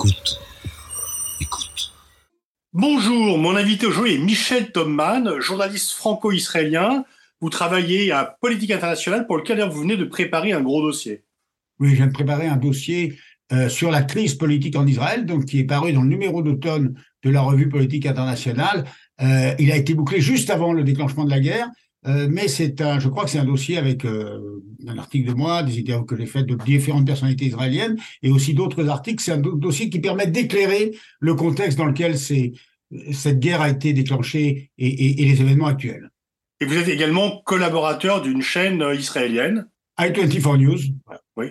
Écoute. 0.00 0.40
Écoute. 1.42 1.92
Bonjour, 2.72 3.36
mon 3.36 3.54
invité 3.54 3.84
aujourd'hui 3.84 4.14
est 4.14 4.18
Michel 4.18 4.72
Topman, 4.72 5.40
journaliste 5.40 5.90
franco-israélien. 5.90 7.04
Vous 7.42 7.50
travaillez 7.50 8.10
à 8.10 8.24
Politique 8.40 8.70
internationale 8.70 9.26
pour 9.26 9.36
lequel 9.36 9.62
vous 9.68 9.80
venez 9.82 9.98
de 9.98 10.06
préparer 10.06 10.52
un 10.52 10.62
gros 10.62 10.80
dossier. 10.80 11.24
Oui, 11.80 11.90
je 11.90 11.96
viens 11.96 12.06
de 12.06 12.14
préparer 12.14 12.46
un 12.46 12.56
dossier 12.56 13.18
euh, 13.52 13.68
sur 13.68 13.90
la 13.90 14.02
crise 14.02 14.36
politique 14.36 14.74
en 14.74 14.86
Israël, 14.86 15.26
donc 15.26 15.44
qui 15.44 15.58
est 15.58 15.64
paru 15.64 15.92
dans 15.92 16.00
le 16.00 16.08
numéro 16.08 16.42
d'automne 16.42 16.94
de 17.22 17.28
la 17.28 17.42
revue 17.42 17.68
Politique 17.68 18.06
internationale. 18.06 18.86
Euh, 19.20 19.54
il 19.58 19.70
a 19.70 19.76
été 19.76 19.92
bouclé 19.92 20.22
juste 20.22 20.48
avant 20.48 20.72
le 20.72 20.82
déclenchement 20.82 21.26
de 21.26 21.30
la 21.30 21.40
guerre, 21.40 21.68
euh, 22.06 22.28
mais 22.30 22.48
c'est 22.48 22.80
un, 22.80 22.98
je 22.98 23.08
crois 23.08 23.24
que 23.24 23.30
c'est 23.30 23.38
un 23.38 23.44
dossier 23.44 23.76
avec 23.76 24.04
euh, 24.04 24.62
un 24.86 24.98
article 24.98 25.28
de 25.28 25.34
moi, 25.34 25.62
des 25.62 25.78
interviews 25.78 26.06
que 26.06 26.16
j'ai 26.16 26.26
faites 26.26 26.46
de 26.46 26.54
différentes 26.54 27.06
personnalités 27.06 27.46
israéliennes, 27.46 27.96
et 28.22 28.30
aussi 28.30 28.54
d'autres 28.54 28.88
articles. 28.88 29.22
C'est 29.22 29.32
un 29.32 29.38
dossier 29.38 29.90
qui 29.90 30.00
permet 30.00 30.26
d'éclairer 30.26 30.96
le 31.20 31.34
contexte 31.34 31.76
dans 31.76 31.84
lequel 31.84 32.16
cette 32.18 33.38
guerre 33.38 33.60
a 33.60 33.68
été 33.68 33.92
déclenchée 33.92 34.70
et, 34.78 34.88
et, 34.88 35.22
et, 35.22 35.24
les 35.26 35.40
événements 35.42 35.66
actuels. 35.66 36.10
Et 36.60 36.66
vous 36.66 36.76
êtes 36.76 36.88
également 36.88 37.42
collaborateur 37.44 38.22
d'une 38.22 38.42
chaîne 38.42 38.84
israélienne. 38.94 39.66
I24 39.98 40.58
News. 40.58 40.78
Oui. 41.36 41.46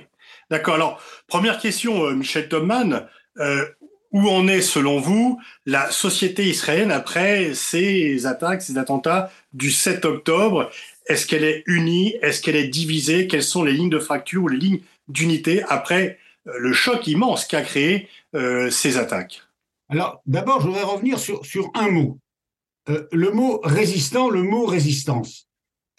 D'accord. 0.50 0.76
Alors, 0.76 1.02
première 1.28 1.60
question, 1.60 2.06
euh, 2.06 2.16
Michel 2.16 2.50
Topman. 2.50 3.08
Euh, 3.38 3.66
où 4.12 4.28
en 4.28 4.48
est, 4.48 4.62
selon 4.62 5.00
vous, 5.00 5.40
la 5.66 5.92
société 5.92 6.46
israélienne 6.48 6.92
après 6.92 7.54
ces 7.54 8.26
attaques, 8.26 8.62
ces 8.62 8.78
attentats 8.78 9.32
du 9.54 9.72
7 9.72 10.06
octobre? 10.06 10.70
Est-ce 11.08 11.26
qu'elle 11.26 11.44
est 11.44 11.64
unie? 11.66 12.16
Est-ce 12.22 12.42
qu'elle 12.42 12.56
est 12.56 12.68
divisée? 12.68 13.28
Quelles 13.28 13.44
sont 13.44 13.64
les 13.64 13.74
lignes 13.74 13.90
de 13.90 14.00
fracture 14.00 14.44
ou 14.44 14.48
les 14.48 14.58
lignes 14.58 14.82
d'unité 15.08 15.64
après 15.70 16.18
euh, 16.48 16.54
le 16.60 16.74
choc 16.74 17.08
immense 17.08 17.46
qu'a 17.46 17.62
créé 17.62 18.08
euh, 18.36 18.70
ces 18.70 18.98
attaques? 18.98 19.42
Alors, 19.90 20.22
d'abord, 20.28 20.62
je 20.62 20.68
voudrais 20.68 20.84
revenir 20.84 21.20
sur, 21.20 21.46
sur 21.46 21.72
un 21.74 21.90
mot. 21.90 22.20
Euh, 22.90 23.08
le 23.12 23.32
mot 23.32 23.60
résistant, 23.64 24.30
le 24.30 24.44
mot 24.44 24.66
résistance. 24.66 25.48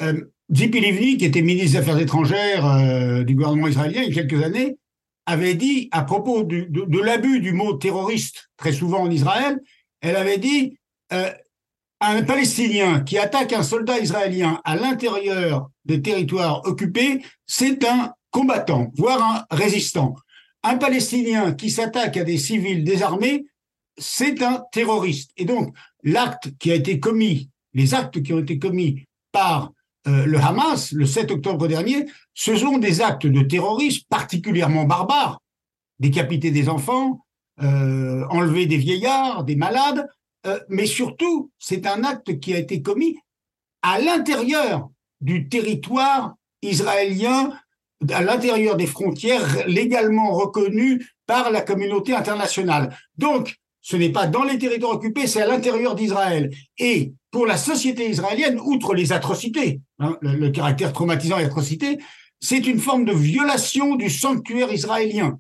Euh, 0.02 0.24
Zipi 0.52 0.80
Livni, 0.80 1.16
qui 1.16 1.24
était 1.24 1.42
ministre 1.42 1.72
des 1.72 1.76
Affaires 1.78 1.98
étrangères 1.98 2.66
euh, 2.66 3.22
du 3.22 3.34
gouvernement 3.34 3.68
israélien 3.68 4.02
il 4.02 4.14
y 4.14 4.18
a 4.18 4.22
quelques 4.22 4.42
années, 4.42 4.78
avait 5.30 5.54
dit 5.54 5.88
à 5.92 6.02
propos 6.02 6.42
de 6.42 7.00
l'abus 7.00 7.40
du 7.40 7.52
mot 7.52 7.74
terroriste 7.74 8.50
très 8.56 8.72
souvent 8.72 9.02
en 9.02 9.10
Israël, 9.10 9.60
elle 10.00 10.16
avait 10.16 10.38
dit 10.38 10.76
euh, 11.12 11.30
un 12.00 12.22
Palestinien 12.22 13.00
qui 13.00 13.16
attaque 13.18 13.52
un 13.52 13.62
soldat 13.62 13.98
israélien 14.00 14.60
à 14.64 14.74
l'intérieur 14.74 15.70
des 15.84 16.02
territoires 16.02 16.62
occupés, 16.64 17.22
c'est 17.46 17.84
un 17.84 18.12
combattant, 18.30 18.90
voire 18.96 19.22
un 19.22 19.56
résistant. 19.56 20.14
Un 20.62 20.76
Palestinien 20.76 21.52
qui 21.52 21.70
s'attaque 21.70 22.16
à 22.16 22.24
des 22.24 22.38
civils 22.38 22.84
désarmés, 22.84 23.44
c'est 23.98 24.42
un 24.42 24.62
terroriste. 24.72 25.30
Et 25.36 25.44
donc, 25.44 25.74
l'acte 26.02 26.56
qui 26.58 26.72
a 26.72 26.74
été 26.74 26.98
commis, 26.98 27.50
les 27.74 27.94
actes 27.94 28.22
qui 28.22 28.32
ont 28.32 28.40
été 28.40 28.58
commis 28.58 29.04
par 29.32 29.72
euh, 30.06 30.24
le 30.24 30.38
Hamas, 30.38 30.92
le 30.92 31.06
7 31.06 31.30
octobre 31.30 31.68
dernier, 31.68 32.06
ce 32.34 32.56
sont 32.56 32.78
des 32.78 33.02
actes 33.02 33.26
de 33.26 33.42
terrorisme 33.42 34.04
particulièrement 34.08 34.84
barbares. 34.84 35.40
Décapiter 35.98 36.50
des 36.50 36.68
enfants, 36.68 37.24
euh, 37.62 38.24
enlever 38.30 38.66
des 38.66 38.78
vieillards, 38.78 39.44
des 39.44 39.56
malades, 39.56 40.08
euh, 40.46 40.58
mais 40.68 40.86
surtout, 40.86 41.50
c'est 41.58 41.86
un 41.86 42.04
acte 42.04 42.40
qui 42.40 42.54
a 42.54 42.58
été 42.58 42.80
commis 42.80 43.18
à 43.82 44.00
l'intérieur 44.00 44.88
du 45.20 45.48
territoire 45.48 46.34
israélien, 46.62 47.52
à 48.10 48.22
l'intérieur 48.22 48.76
des 48.76 48.86
frontières 48.86 49.66
légalement 49.66 50.32
reconnues 50.32 51.06
par 51.26 51.50
la 51.50 51.60
communauté 51.60 52.14
internationale. 52.14 52.96
Donc, 53.18 53.56
ce 53.82 53.96
n'est 53.96 54.10
pas 54.10 54.26
dans 54.26 54.44
les 54.44 54.58
territoires 54.58 54.92
occupés, 54.92 55.26
c'est 55.26 55.42
à 55.42 55.46
l'intérieur 55.46 55.94
d'Israël. 55.94 56.50
Et 56.78 57.12
pour 57.30 57.46
la 57.46 57.56
société 57.56 58.08
israélienne, 58.08 58.58
outre 58.60 58.94
les 58.94 59.12
atrocités, 59.12 59.80
hein, 59.98 60.16
le, 60.20 60.50
caractère 60.50 60.92
traumatisant 60.92 61.38
et 61.38 61.44
atrocité, 61.44 61.98
c'est 62.40 62.66
une 62.66 62.78
forme 62.78 63.04
de 63.04 63.12
violation 63.12 63.96
du 63.96 64.10
sanctuaire 64.10 64.72
israélien. 64.72 65.38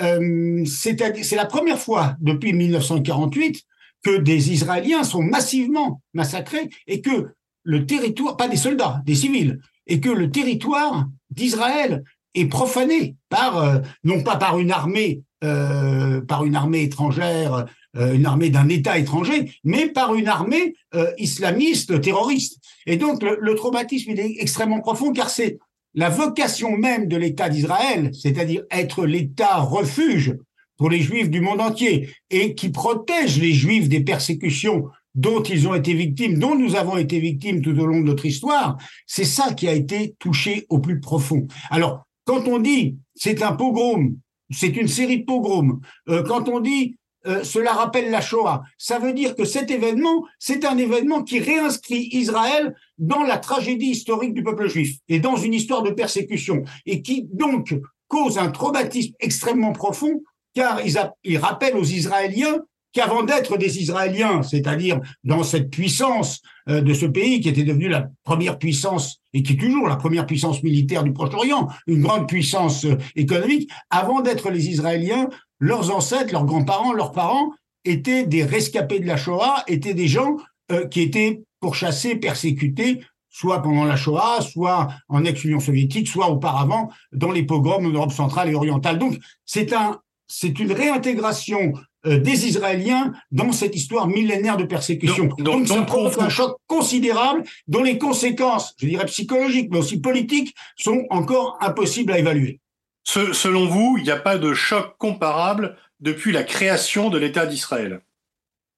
Euh, 0.00 0.64
c'est 0.64 1.36
la 1.36 1.46
première 1.46 1.78
fois 1.78 2.14
depuis 2.20 2.52
1948 2.52 3.62
que 4.02 4.18
des 4.18 4.52
Israéliens 4.52 5.02
sont 5.02 5.22
massivement 5.22 6.00
massacrés 6.14 6.70
et 6.86 7.00
que 7.00 7.28
le 7.64 7.84
territoire, 7.84 8.36
pas 8.36 8.48
des 8.48 8.56
soldats, 8.56 9.02
des 9.04 9.14
civils, 9.14 9.60
et 9.86 10.00
que 10.00 10.08
le 10.08 10.30
territoire 10.30 11.06
d'Israël 11.30 12.04
est 12.34 12.46
profané 12.46 13.16
par, 13.28 13.58
euh, 13.58 13.78
non 14.04 14.22
pas 14.22 14.36
par 14.36 14.58
une 14.58 14.70
armée, 14.70 15.22
euh, 15.44 16.20
par 16.20 16.44
une 16.44 16.56
armée 16.56 16.82
étrangère, 16.82 17.66
euh, 17.96 18.14
une 18.14 18.26
armée 18.26 18.50
d'un 18.50 18.68
État 18.68 18.98
étranger, 18.98 19.52
mais 19.64 19.88
par 19.88 20.14
une 20.14 20.28
armée 20.28 20.74
euh, 20.94 21.10
islamiste 21.18 22.00
terroriste. 22.00 22.58
Et 22.86 22.96
donc 22.96 23.22
le, 23.22 23.38
le 23.40 23.54
traumatisme 23.54 24.10
il 24.10 24.20
est 24.20 24.36
extrêmement 24.40 24.80
profond 24.80 25.12
car 25.12 25.30
c'est 25.30 25.58
la 25.94 26.10
vocation 26.10 26.76
même 26.76 27.08
de 27.08 27.16
l'État 27.16 27.48
d'Israël, 27.48 28.10
c'est-à-dire 28.14 28.62
être 28.70 29.06
l'État 29.06 29.58
refuge 29.58 30.36
pour 30.76 30.90
les 30.90 31.00
Juifs 31.00 31.30
du 31.30 31.40
monde 31.40 31.60
entier 31.60 32.08
et 32.30 32.54
qui 32.54 32.70
protège 32.70 33.40
les 33.40 33.52
Juifs 33.52 33.88
des 33.88 34.00
persécutions 34.00 34.86
dont 35.14 35.42
ils 35.42 35.66
ont 35.66 35.74
été 35.74 35.94
victimes, 35.94 36.38
dont 36.38 36.54
nous 36.54 36.76
avons 36.76 36.96
été 36.96 37.18
victimes 37.18 37.62
tout 37.62 37.76
au 37.78 37.86
long 37.86 38.00
de 38.00 38.06
notre 38.06 38.26
histoire, 38.26 38.76
c'est 39.06 39.24
ça 39.24 39.52
qui 39.52 39.66
a 39.66 39.72
été 39.72 40.14
touché 40.18 40.66
au 40.68 40.78
plus 40.78 41.00
profond. 41.00 41.48
Alors, 41.70 42.06
quand 42.24 42.46
on 42.46 42.58
dit 42.58 42.98
c'est 43.14 43.42
un 43.42 43.52
pogrom, 43.52 44.16
c'est 44.50 44.76
une 44.76 44.88
série 44.88 45.20
de 45.20 45.24
pogroms, 45.24 45.80
euh, 46.08 46.22
quand 46.22 46.48
on 46.48 46.60
dit 46.60 46.96
euh, 47.26 47.42
cela 47.42 47.72
rappelle 47.72 48.10
la 48.10 48.20
Shoah. 48.20 48.62
Ça 48.78 48.98
veut 48.98 49.12
dire 49.12 49.34
que 49.34 49.44
cet 49.44 49.70
événement, 49.70 50.24
c'est 50.38 50.64
un 50.64 50.78
événement 50.78 51.22
qui 51.22 51.40
réinscrit 51.40 52.08
Israël 52.12 52.74
dans 52.96 53.22
la 53.22 53.38
tragédie 53.38 53.90
historique 53.90 54.34
du 54.34 54.42
peuple 54.42 54.68
juif 54.68 54.98
et 55.08 55.18
dans 55.18 55.36
une 55.36 55.52
histoire 55.52 55.82
de 55.82 55.90
persécution 55.90 56.62
et 56.86 57.02
qui 57.02 57.26
donc 57.32 57.74
cause 58.06 58.38
un 58.38 58.50
traumatisme 58.50 59.14
extrêmement 59.18 59.72
profond 59.72 60.22
car 60.54 60.84
il, 60.86 60.96
il 61.24 61.38
rappelle 61.38 61.76
aux 61.76 61.84
Israéliens 61.84 62.60
qu'avant 62.92 63.22
d'être 63.22 63.56
des 63.56 63.78
Israéliens, 63.78 64.42
c'est-à-dire 64.42 65.00
dans 65.24 65.42
cette 65.42 65.70
puissance 65.70 66.40
euh, 66.68 66.80
de 66.80 66.94
ce 66.94 67.06
pays 67.06 67.40
qui 67.40 67.48
était 67.48 67.64
devenu 67.64 67.88
la 67.88 68.08
première 68.24 68.58
puissance 68.58 69.20
et 69.32 69.42
qui 69.42 69.54
est 69.54 69.56
toujours 69.56 69.88
la 69.88 69.96
première 69.96 70.26
puissance 70.26 70.62
militaire 70.62 71.04
du 71.04 71.12
Proche-Orient, 71.12 71.68
une 71.86 72.02
grande 72.02 72.28
puissance 72.28 72.84
euh, 72.84 72.96
économique, 73.14 73.70
avant 73.90 74.20
d'être 74.20 74.50
les 74.50 74.68
Israéliens, 74.68 75.28
leurs 75.58 75.94
ancêtres, 75.94 76.32
leurs 76.32 76.46
grands-parents, 76.46 76.92
leurs 76.92 77.12
parents 77.12 77.52
étaient 77.84 78.26
des 78.26 78.44
rescapés 78.44 79.00
de 79.00 79.06
la 79.06 79.16
Shoah, 79.16 79.64
étaient 79.66 79.94
des 79.94 80.08
gens 80.08 80.36
euh, 80.72 80.86
qui 80.86 81.02
étaient 81.02 81.42
pourchassés, 81.60 82.16
persécutés, 82.16 83.00
soit 83.28 83.62
pendant 83.62 83.84
la 83.84 83.96
Shoah, 83.96 84.40
soit 84.40 84.88
en 85.08 85.24
ex-Union 85.24 85.60
soviétique, 85.60 86.08
soit 86.08 86.28
auparavant 86.28 86.90
dans 87.12 87.30
les 87.30 87.42
pogroms 87.42 87.86
en 87.86 87.90
Europe 87.90 88.12
centrale 88.12 88.48
et 88.48 88.54
orientale. 88.54 88.98
Donc, 88.98 89.18
c'est 89.44 89.72
un, 89.72 90.00
c'est 90.26 90.58
une 90.58 90.72
réintégration 90.72 91.72
des 92.04 92.46
Israéliens 92.46 93.12
dans 93.32 93.52
cette 93.52 93.74
histoire 93.74 94.06
millénaire 94.06 94.56
de 94.56 94.64
persécution. 94.64 95.24
Donc, 95.26 95.42
donc, 95.42 95.66
donc 95.66 95.68
ça 95.68 95.82
provoque 95.82 96.18
un 96.20 96.28
choc 96.28 96.56
considérable 96.66 97.42
dont 97.66 97.82
les 97.82 97.98
conséquences, 97.98 98.74
je 98.78 98.86
dirais 98.86 99.06
psychologiques, 99.06 99.68
mais 99.70 99.78
aussi 99.78 100.00
politiques, 100.00 100.54
sont 100.76 101.06
encore 101.10 101.58
impossibles 101.60 102.12
à 102.12 102.18
évaluer. 102.18 102.60
Ce, 103.04 103.32
selon 103.32 103.66
vous, 103.66 103.96
il 103.98 104.04
n'y 104.04 104.10
a 104.10 104.18
pas 104.18 104.38
de 104.38 104.54
choc 104.54 104.94
comparable 104.98 105.76
depuis 106.00 106.32
la 106.32 106.44
création 106.44 107.10
de 107.10 107.18
l'État 107.18 107.46
d'Israël? 107.46 108.00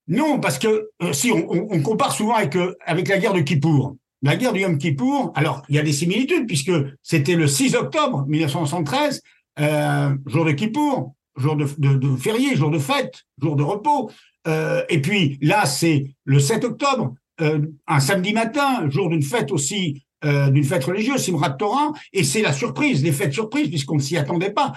Non, 0.07 0.39
parce 0.39 0.57
que 0.57 0.89
euh, 1.01 1.13
si 1.13 1.31
on, 1.31 1.47
on, 1.49 1.81
compare 1.81 2.11
souvent 2.11 2.35
avec, 2.35 2.55
euh, 2.55 2.75
avec 2.85 3.07
la 3.07 3.17
guerre 3.17 3.33
de 3.33 3.41
Kippour. 3.41 3.95
La 4.23 4.35
guerre 4.35 4.53
du 4.53 4.61
Yom 4.61 4.77
Kippour, 4.77 5.31
alors 5.35 5.63
il 5.67 5.75
y 5.75 5.79
a 5.79 5.83
des 5.83 5.93
similitudes 5.93 6.45
puisque 6.45 6.71
c'était 7.01 7.35
le 7.35 7.47
6 7.47 7.75
octobre 7.75 8.25
1973, 8.27 9.21
euh, 9.59 10.15
jour 10.27 10.45
de 10.45 10.51
Kippour, 10.51 11.13
jour 11.41 11.55
de, 11.55 11.65
férié, 12.17 12.55
jour 12.55 12.71
de 12.71 12.79
fête, 12.79 13.23
jour 13.41 13.55
de 13.55 13.63
repos. 13.63 14.11
Euh, 14.47 14.83
et 14.89 15.01
puis 15.01 15.37
là, 15.41 15.65
c'est 15.65 16.05
le 16.23 16.39
7 16.39 16.63
octobre, 16.63 17.15
euh, 17.41 17.59
un 17.87 17.99
samedi 17.99 18.33
matin, 18.33 18.89
jour 18.89 19.09
d'une 19.09 19.23
fête 19.23 19.51
aussi 19.51 20.03
euh, 20.23 20.49
d'une 20.51 20.63
fête 20.63 20.83
religieuse, 20.83 21.23
Simrat 21.23 21.51
Torah, 21.51 21.93
et 22.13 22.23
c'est 22.23 22.43
la 22.43 22.53
surprise, 22.53 23.03
les 23.03 23.11
fêtes 23.11 23.33
surprises, 23.33 23.69
puisqu'on 23.69 23.95
ne 23.95 24.01
s'y 24.01 24.17
attendait 24.17 24.51
pas. 24.51 24.73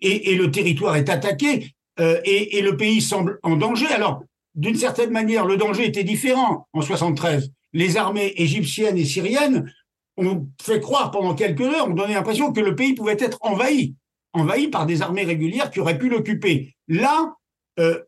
Et, 0.00 0.34
le 0.34 0.50
territoire 0.50 0.96
est 0.96 1.08
attaqué, 1.08 1.72
et, 2.00 2.58
et, 2.58 2.60
le 2.60 2.76
pays 2.76 3.00
semble 3.00 3.38
en 3.44 3.54
danger. 3.54 3.86
Alors, 3.86 4.24
d'une 4.56 4.74
certaine 4.74 5.10
manière, 5.10 5.46
le 5.46 5.56
danger 5.56 5.86
était 5.86 6.02
différent 6.02 6.66
en 6.72 6.82
73. 6.82 7.52
Les 7.72 7.96
armées 7.96 8.32
égyptiennes 8.36 8.98
et 8.98 9.04
syriennes 9.04 9.72
ont 10.16 10.48
fait 10.62 10.80
croire 10.80 11.10
pendant 11.10 11.34
quelques 11.34 11.62
heures, 11.62 11.88
ont 11.88 11.94
donné 11.94 12.14
l'impression 12.14 12.52
que 12.52 12.60
le 12.60 12.74
pays 12.74 12.94
pouvait 12.94 13.16
être 13.18 13.38
envahi, 13.40 13.94
envahi 14.34 14.68
par 14.68 14.86
des 14.86 15.02
armées 15.02 15.24
régulières 15.24 15.70
qui 15.70 15.80
auraient 15.80 15.98
pu 15.98 16.08
l'occuper. 16.08 16.74
Là, 16.88 17.34
euh, 17.78 18.00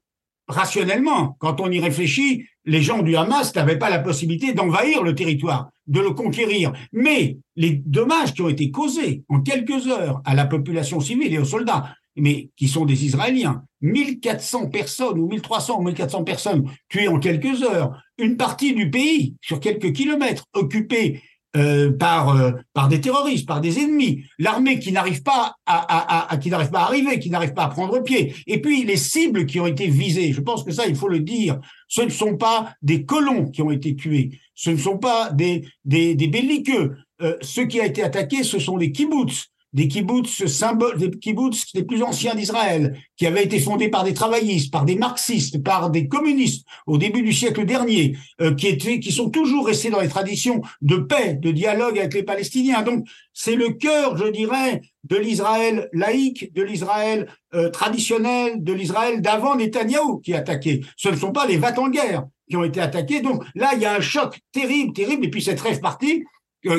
rationnellement, 0.49 1.37
quand 1.39 1.61
on 1.61 1.71
y 1.71 1.81
réfléchit, 1.81 2.47
les 2.65 2.83
gens 2.83 3.03
du 3.03 3.17
Hamas 3.17 3.55
n'avaient 3.55 3.79
pas 3.79 3.91
la 3.91 4.01
possibilité 4.01 4.53
d'envahir 4.53 5.03
le 5.03 5.15
territoire, 5.15 5.71
de 5.87 6.01
le 6.01 6.11
conquérir. 6.11 6.73
Mais 6.93 7.39
les 7.55 7.83
dommages 7.87 8.35
qui 8.35 8.43
ont 8.43 8.49
été 8.49 8.71
causés 8.71 9.25
en 9.29 9.41
quelques 9.41 9.87
heures 9.87 10.21
à 10.25 10.35
la 10.35 10.47
population 10.47 11.01
civile 11.01 11.33
et 11.33 11.39
aux 11.39 11.45
soldats, 11.45 11.95
mais 12.17 12.51
qui 12.57 12.69
sont 12.69 12.85
des 12.85 13.05
Israéliens. 13.05 13.63
1400 13.83 14.71
personnes 14.71 15.19
ou 15.19 15.29
1300 15.29 15.79
ou 15.79 15.83
1400 15.83 16.25
personnes 16.25 16.65
tuées 16.89 17.09
en 17.09 17.21
quelques 17.21 17.63
heures. 17.63 18.03
Une 18.19 18.37
partie 18.37 18.75
du 18.75 18.91
pays, 18.91 19.37
sur 19.41 19.61
quelques 19.61 19.93
kilomètres, 19.93 20.45
occupée 20.55 21.23
euh, 21.57 21.91
par 21.97 22.37
euh, 22.37 22.53
par 22.73 22.89
des 22.89 23.01
terroristes, 23.01 23.47
par 23.47 23.61
des 23.61 23.79
ennemis, 23.79 24.25
l'armée 24.39 24.79
qui 24.79 24.93
n'arrive 24.93 25.23
pas 25.23 25.57
à, 25.67 26.37
qui 26.41 26.51
n'arrive 26.51 26.71
pas 26.71 26.81
à 26.81 26.85
arriver, 26.85 27.19
qui 27.19 27.31
n'arrive 27.31 27.55
pas 27.55 27.65
à 27.65 27.69
prendre 27.69 28.03
pied, 28.03 28.35
et 28.47 28.61
puis 28.61 28.85
les 28.85 28.97
cibles 28.97 29.47
qui 29.47 29.59
ont 29.59 29.67
été 29.67 29.87
visées. 29.87 30.33
Je 30.33 30.41
pense 30.41 30.65
que 30.65 30.73
ça, 30.73 30.87
il 30.87 30.95
faut 30.95 31.09
le 31.09 31.21
dire. 31.21 31.59
Ce 31.89 32.03
ne 32.03 32.11
sont 32.11 32.37
pas 32.37 32.75
des 32.83 33.05
colons 33.05 33.51
qui 33.51 33.63
ont 33.63 33.71
été 33.71 33.97
tués, 33.97 34.39
ce 34.55 34.71
ne 34.71 34.77
sont 34.77 34.99
pas 34.99 35.31
des 35.31 35.65
des, 35.85 36.15
des 36.15 36.29
belliqueux. 36.29 36.97
Euh, 37.23 37.39
qui 37.39 37.81
a 37.81 37.87
été 37.87 38.03
attaqué, 38.03 38.43
ce 38.43 38.59
sont 38.59 38.77
les 38.77 38.93
kibbutz, 38.93 39.47
des 39.77 39.89
kibbutz 39.89 40.47
symboles, 40.47 40.97
des 40.97 41.11
kibbutz 41.11 41.67
les 41.75 41.85
plus 41.85 42.03
anciens 42.03 42.35
d'Israël, 42.35 42.99
qui 43.19 43.27
avaient 43.27 43.45
été 43.45 43.61
fondés 43.61 43.91
par 43.91 44.05
des 44.05 44.15
travaillistes, 44.15 44.73
par 44.73 44.87
des 44.87 44.97
marxistes, 44.97 45.63
par 45.63 45.91
des 45.91 46.09
communistes 46.09 46.67
au 46.87 46.97
début 46.97 47.23
du 47.23 47.35
siècle 47.35 47.67
dernier, 47.67 48.17
euh, 48.41 48.55
qui 48.55 48.69
étaient, 48.69 49.01
qui 49.01 49.13
sont 49.13 49.29
toujours 49.29 49.67
restés 49.67 49.91
dans 49.91 50.01
les 50.01 50.09
traditions 50.09 50.63
de 50.81 50.97
paix, 50.97 51.35
de 51.35 51.51
dialogue 51.51 51.99
avec 51.99 52.15
les 52.15 52.23
Palestiniens. 52.23 52.81
Donc, 52.81 53.07
c'est 53.35 53.55
le 53.55 53.69
cœur, 53.69 54.17
je 54.17 54.29
dirais, 54.29 54.81
de 55.05 55.17
l'Israël 55.17 55.91
laïque, 55.93 56.55
de 56.55 56.63
l'Israël 56.63 57.29
euh, 57.55 57.69
traditionnel, 57.69 58.65
de 58.65 58.73
l'Israël 58.73 59.21
d'avant 59.21 59.57
Netanyahou 59.57 60.21
qui 60.21 60.33
est 60.33 60.37
attaqué. 60.37 60.87
Ce 60.97 61.11
ne 61.11 61.17
sont 61.17 61.33
pas 61.33 61.47
les 61.47 61.59
vats 61.59 61.79
en 61.79 61.91
guerre 61.91 62.25
qui 62.49 62.57
ont 62.57 62.65
été 62.65 62.81
attaqués. 62.81 63.21
Donc 63.21 63.45
là, 63.55 63.73
il 63.75 63.83
y 63.83 63.85
a 63.85 63.95
un 63.95 64.01
choc 64.01 64.41
terrible, 64.53 64.95
terrible. 64.95 65.27
Et 65.27 65.31
puis 65.31 65.43
cette 65.43 65.61
rêve 65.61 65.81
partie, 65.81 66.25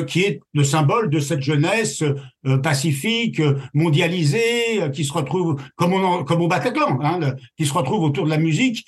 qui 0.06 0.22
est 0.22 0.40
le 0.54 0.64
symbole 0.64 1.10
de 1.10 1.20
cette 1.20 1.42
jeunesse 1.42 2.02
euh, 2.46 2.58
pacifique, 2.58 3.40
mondialisée, 3.74 4.82
euh, 4.82 4.88
qui 4.88 5.04
se 5.04 5.12
retrouve 5.12 5.56
comme, 5.76 5.92
au 5.94 6.48
Bataclan, 6.48 6.98
hein, 7.02 7.34
qui 7.56 7.66
se 7.66 7.72
retrouve 7.72 8.04
autour 8.04 8.24
de 8.24 8.30
la 8.30 8.38
musique 8.38 8.86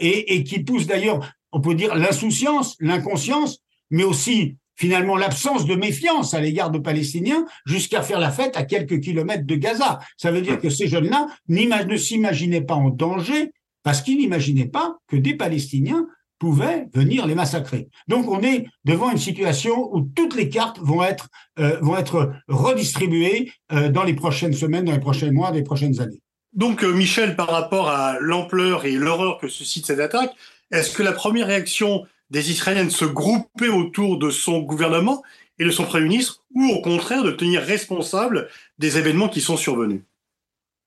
et, 0.00 0.34
et 0.34 0.44
qui 0.44 0.60
pousse 0.60 0.86
d'ailleurs, 0.86 1.20
on 1.52 1.60
peut 1.60 1.74
dire, 1.74 1.94
l'insouciance, 1.94 2.76
l'inconscience, 2.80 3.60
mais 3.90 4.04
aussi 4.04 4.56
finalement 4.76 5.16
l'absence 5.16 5.66
de 5.66 5.74
méfiance 5.74 6.34
à 6.34 6.40
l'égard 6.40 6.70
de 6.70 6.78
Palestiniens 6.78 7.46
jusqu'à 7.66 8.02
faire 8.02 8.18
la 8.18 8.30
fête 8.30 8.56
à 8.56 8.64
quelques 8.64 9.00
kilomètres 9.00 9.46
de 9.46 9.54
Gaza. 9.54 10.00
Ça 10.16 10.32
veut 10.32 10.40
dire 10.40 10.58
que 10.58 10.70
ces 10.70 10.88
jeunes-là 10.88 11.28
ne 11.48 11.96
s'imaginaient 11.96 12.62
pas 12.62 12.74
en 12.74 12.90
danger 12.90 13.52
parce 13.82 14.02
qu'ils 14.02 14.18
n'imaginaient 14.18 14.66
pas 14.66 14.96
que 15.08 15.16
des 15.16 15.34
Palestiniens 15.34 16.06
pouvaient 16.42 16.88
venir 16.92 17.24
les 17.24 17.36
massacrer. 17.36 17.88
Donc 18.08 18.28
on 18.28 18.42
est 18.42 18.66
devant 18.84 19.12
une 19.12 19.24
situation 19.28 19.94
où 19.94 20.00
toutes 20.00 20.34
les 20.34 20.48
cartes 20.48 20.80
vont 20.80 21.04
être, 21.04 21.28
euh, 21.60 21.78
vont 21.80 21.96
être 21.96 22.32
redistribuées 22.48 23.52
euh, 23.70 23.90
dans 23.90 24.02
les 24.02 24.14
prochaines 24.14 24.52
semaines, 24.52 24.86
dans 24.86 24.90
les 24.90 24.98
prochains 24.98 25.30
mois, 25.30 25.52
les 25.52 25.62
prochaines 25.62 26.00
années. 26.00 26.20
Donc 26.52 26.82
euh, 26.82 26.92
Michel, 26.92 27.36
par 27.36 27.48
rapport 27.48 27.90
à 27.90 28.18
l'ampleur 28.18 28.86
et 28.86 28.90
l'horreur 28.90 29.38
que 29.38 29.46
suscite 29.46 29.86
cette 29.86 30.00
attaque, 30.00 30.32
est-ce 30.72 30.96
que 30.96 31.04
la 31.04 31.12
première 31.12 31.46
réaction 31.46 32.04
des 32.30 32.50
Israéliens 32.50 32.86
de 32.86 32.90
se 32.90 33.04
grouper 33.04 33.68
autour 33.68 34.18
de 34.18 34.30
son 34.30 34.62
gouvernement 34.62 35.22
et 35.60 35.64
de 35.64 35.70
son 35.70 35.84
Premier 35.84 36.08
ministre, 36.08 36.42
ou 36.56 36.64
au 36.70 36.80
contraire 36.82 37.22
de 37.22 37.30
tenir 37.30 37.62
responsable 37.62 38.48
des 38.78 38.98
événements 38.98 39.28
qui 39.28 39.40
sont 39.40 39.56
survenus? 39.56 40.00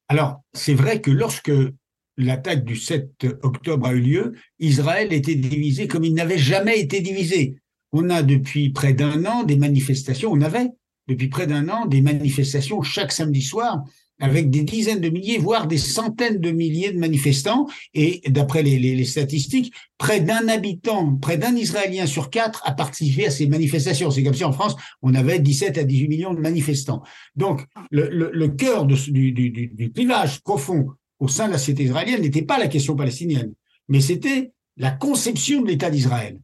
Alors, 0.09 0.41
c'est 0.51 0.73
vrai 0.73 0.99
que 0.99 1.11
lorsque 1.11 1.53
l'attaque 2.17 2.63
du 2.63 2.75
7 2.75 3.25
octobre 3.43 3.87
a 3.87 3.93
eu 3.93 4.01
lieu, 4.01 4.33
Israël 4.59 5.11
était 5.13 5.35
divisé 5.35 5.87
comme 5.87 6.03
il 6.03 6.13
n'avait 6.13 6.37
jamais 6.37 6.79
été 6.79 7.01
divisé. 7.01 7.57
On 7.91 8.09
a 8.09 8.23
depuis 8.23 8.69
près 8.69 8.93
d'un 8.93 9.25
an 9.25 9.43
des 9.43 9.57
manifestations, 9.57 10.31
on 10.31 10.41
avait 10.41 10.69
depuis 11.07 11.27
près 11.27 11.47
d'un 11.47 11.69
an 11.69 11.85
des 11.85 12.01
manifestations 12.01 12.81
chaque 12.81 13.11
samedi 13.11 13.41
soir 13.41 13.83
avec 14.19 14.49
des 14.49 14.63
dizaines 14.63 15.01
de 15.01 15.09
milliers, 15.09 15.37
voire 15.37 15.67
des 15.67 15.77
centaines 15.77 16.39
de 16.39 16.51
milliers 16.51 16.91
de 16.91 16.97
manifestants. 16.97 17.67
Et 17.93 18.21
d'après 18.29 18.63
les, 18.63 19.03
statistiques, 19.03 19.73
près 19.97 20.21
d'un 20.21 20.47
habitant, 20.47 21.15
près 21.17 21.37
d'un 21.37 21.55
Israélien 21.55 22.05
sur 22.05 22.29
quatre 22.29 22.61
a 22.65 22.71
participé 22.71 23.27
à 23.27 23.31
ces 23.31 23.47
manifestations. 23.47 24.11
C'est 24.11 24.23
comme 24.23 24.33
si 24.33 24.45
en 24.45 24.53
France, 24.53 24.75
on 25.01 25.13
avait 25.15 25.39
17 25.39 25.77
à 25.77 25.83
18 25.83 26.07
millions 26.07 26.33
de 26.33 26.39
manifestants. 26.39 27.03
Donc, 27.35 27.65
le, 27.91 28.47
cœur 28.47 28.85
du, 28.85 29.31
du, 29.31 29.51
du 29.51 29.91
clivage 29.91 30.41
profond 30.41 30.87
au 31.19 31.27
sein 31.27 31.47
de 31.47 31.53
la 31.53 31.57
société 31.57 31.83
israélienne 31.83 32.21
n'était 32.21 32.41
pas 32.41 32.57
la 32.57 32.67
question 32.67 32.95
palestinienne, 32.95 33.53
mais 33.87 34.01
c'était 34.01 34.51
la 34.77 34.91
conception 34.91 35.61
de 35.61 35.67
l'État 35.67 35.89
d'Israël. 35.89 36.39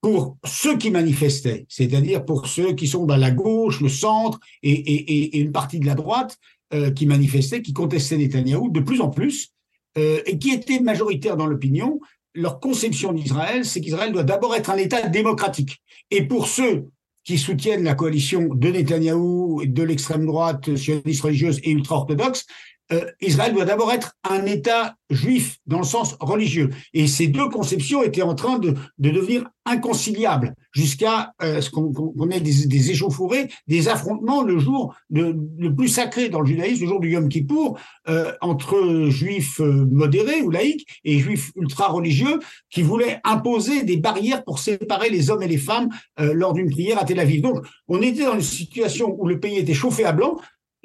Pour 0.00 0.36
ceux 0.44 0.76
qui 0.76 0.90
manifestaient, 0.90 1.66
c'est-à-dire 1.68 2.24
pour 2.24 2.46
ceux 2.46 2.74
qui 2.74 2.86
sont 2.86 3.06
dans 3.06 3.16
la 3.16 3.30
gauche, 3.30 3.80
le 3.80 3.88
centre 3.88 4.38
et 4.62 5.40
une 5.40 5.52
partie 5.52 5.80
de 5.80 5.86
la 5.86 5.94
droite 5.94 6.38
euh, 6.74 6.90
qui 6.90 7.06
manifestaient, 7.06 7.62
qui 7.62 7.72
contestaient 7.72 8.16
Netanyahou 8.16 8.70
de 8.70 8.80
plus 8.80 9.00
en 9.00 9.08
plus, 9.08 9.52
euh, 9.96 10.20
et 10.26 10.36
qui 10.36 10.50
étaient 10.50 10.80
majoritaires 10.80 11.36
dans 11.36 11.46
l'opinion, 11.46 12.00
leur 12.34 12.58
conception 12.58 13.12
d'Israël, 13.12 13.64
c'est 13.64 13.80
qu'Israël 13.80 14.12
doit 14.12 14.24
d'abord 14.24 14.54
être 14.54 14.70
un 14.70 14.76
État 14.76 15.08
démocratique. 15.08 15.80
Et 16.10 16.22
pour 16.22 16.48
ceux 16.48 16.88
qui 17.22 17.38
soutiennent 17.38 17.84
la 17.84 17.94
coalition 17.94 18.48
de 18.52 18.68
Netanyahou, 18.68 19.62
de 19.64 19.82
l'extrême 19.84 20.26
droite 20.26 20.74
sioniste 20.76 21.22
religieuse 21.22 21.60
et 21.62 21.70
ultra-orthodoxe, 21.70 22.46
euh, 22.92 23.10
Israël 23.20 23.52
doit 23.52 23.64
d'abord 23.64 23.92
être 23.92 24.16
un 24.28 24.44
État 24.46 24.94
juif 25.10 25.58
dans 25.66 25.78
le 25.78 25.84
sens 25.84 26.16
religieux. 26.20 26.70
Et 26.92 27.06
ces 27.06 27.28
deux 27.28 27.48
conceptions 27.48 28.02
étaient 28.02 28.22
en 28.22 28.34
train 28.34 28.58
de, 28.58 28.74
de 28.98 29.10
devenir 29.10 29.48
inconciliables 29.64 30.54
jusqu'à 30.72 31.32
euh, 31.42 31.60
ce 31.60 31.70
qu'on 31.70 32.30
ait 32.30 32.40
des, 32.40 32.66
des, 32.66 32.90
échauffourées, 32.90 33.48
des 33.66 33.88
affrontements 33.88 34.42
le 34.42 34.58
jour 34.58 34.94
de, 35.10 35.36
le 35.58 35.74
plus 35.74 35.88
sacré 35.88 36.28
dans 36.28 36.40
le 36.40 36.46
judaïsme, 36.46 36.82
le 36.82 36.88
jour 36.88 37.00
du 37.00 37.10
Yom 37.10 37.28
Kippour, 37.28 37.78
euh, 38.08 38.32
entre 38.40 39.08
juifs 39.08 39.60
euh, 39.60 39.86
modérés 39.90 40.42
ou 40.42 40.50
laïcs 40.50 40.86
et 41.04 41.18
juifs 41.18 41.50
ultra-religieux 41.56 42.38
qui 42.70 42.82
voulaient 42.82 43.20
imposer 43.24 43.82
des 43.82 43.96
barrières 43.96 44.44
pour 44.44 44.58
séparer 44.58 45.10
les 45.10 45.30
hommes 45.30 45.42
et 45.42 45.48
les 45.48 45.58
femmes 45.58 45.88
euh, 46.20 46.32
lors 46.32 46.52
d'une 46.52 46.70
prière 46.70 47.00
à 47.00 47.04
Tel 47.04 47.18
Aviv. 47.18 47.42
Donc, 47.42 47.64
on 47.88 48.00
était 48.02 48.24
dans 48.24 48.34
une 48.34 48.42
situation 48.42 49.16
où 49.18 49.26
le 49.26 49.40
pays 49.40 49.58
était 49.58 49.74
chauffé 49.74 50.04
à 50.04 50.12
blanc, 50.12 50.36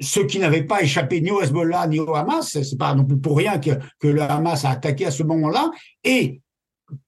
ceux 0.02 0.26
qui 0.26 0.38
n'avaient 0.38 0.64
pas 0.64 0.82
échappé 0.82 1.20
ni 1.20 1.30
au 1.30 1.40
Hezbollah 1.40 1.86
ni 1.86 2.00
au 2.00 2.14
Hamas, 2.14 2.60
c'est 2.62 2.78
pas 2.78 2.94
non 2.94 3.04
plus 3.04 3.18
pour 3.18 3.36
rien 3.36 3.58
que, 3.58 3.70
le 4.06 4.22
Hamas 4.22 4.64
a 4.64 4.70
attaqué 4.70 5.06
à 5.06 5.10
ce 5.10 5.22
moment-là, 5.22 5.70
et 6.04 6.40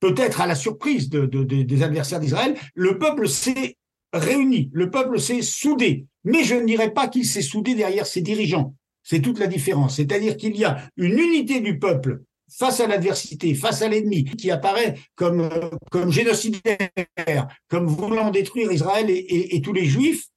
peut-être 0.00 0.41
à 0.41 0.46
la 0.46 0.55
surprise 0.55 1.11
de, 1.11 1.26
de, 1.26 1.43
de, 1.43 1.62
des 1.62 1.82
adversaires 1.82 2.20
d'Israël, 2.20 2.55
le 2.75 2.99
peuple 2.99 3.29
s'est 3.29 3.76
réuni, 4.12 4.70
le 4.72 4.91
peuple 4.91 5.20
s'est 5.20 5.43
soudé, 5.43 6.06
mais 6.24 6.44
je 6.44 6.55
ne 6.55 6.65
dirais 6.65 6.93
pas 6.93 7.08
qu'il 7.08 7.27
s'est 7.27 7.43
soudé 7.43 7.74
derrière 7.74 8.06
ses 8.06 8.22
dirigeants. 8.22 8.74
C'est 9.03 9.20
toute 9.20 9.39
la 9.39 9.46
différence. 9.46 9.96
C'est-à-dire 9.96 10.36
qu'il 10.36 10.56
y 10.56 10.65
a 10.65 10.79
une 10.96 11.19
unité 11.19 11.60
du 11.60 11.79
peuple 11.79 12.22
face 12.51 12.81
à 12.81 12.86
l'adversité, 12.86 13.55
face 13.55 13.82
à 13.82 13.89
l'ennemi, 13.89 14.24
qui 14.24 14.51
apparaît 14.51 14.94
comme, 15.15 15.51
comme 15.91 16.10
génocidaire, 16.10 17.48
comme 17.69 17.86
voulant 17.86 18.31
détruire 18.31 18.72
Israël 18.72 19.06
et 19.10 19.60
tous 19.63 19.72
les 19.72 19.84
juifs, 19.84 20.29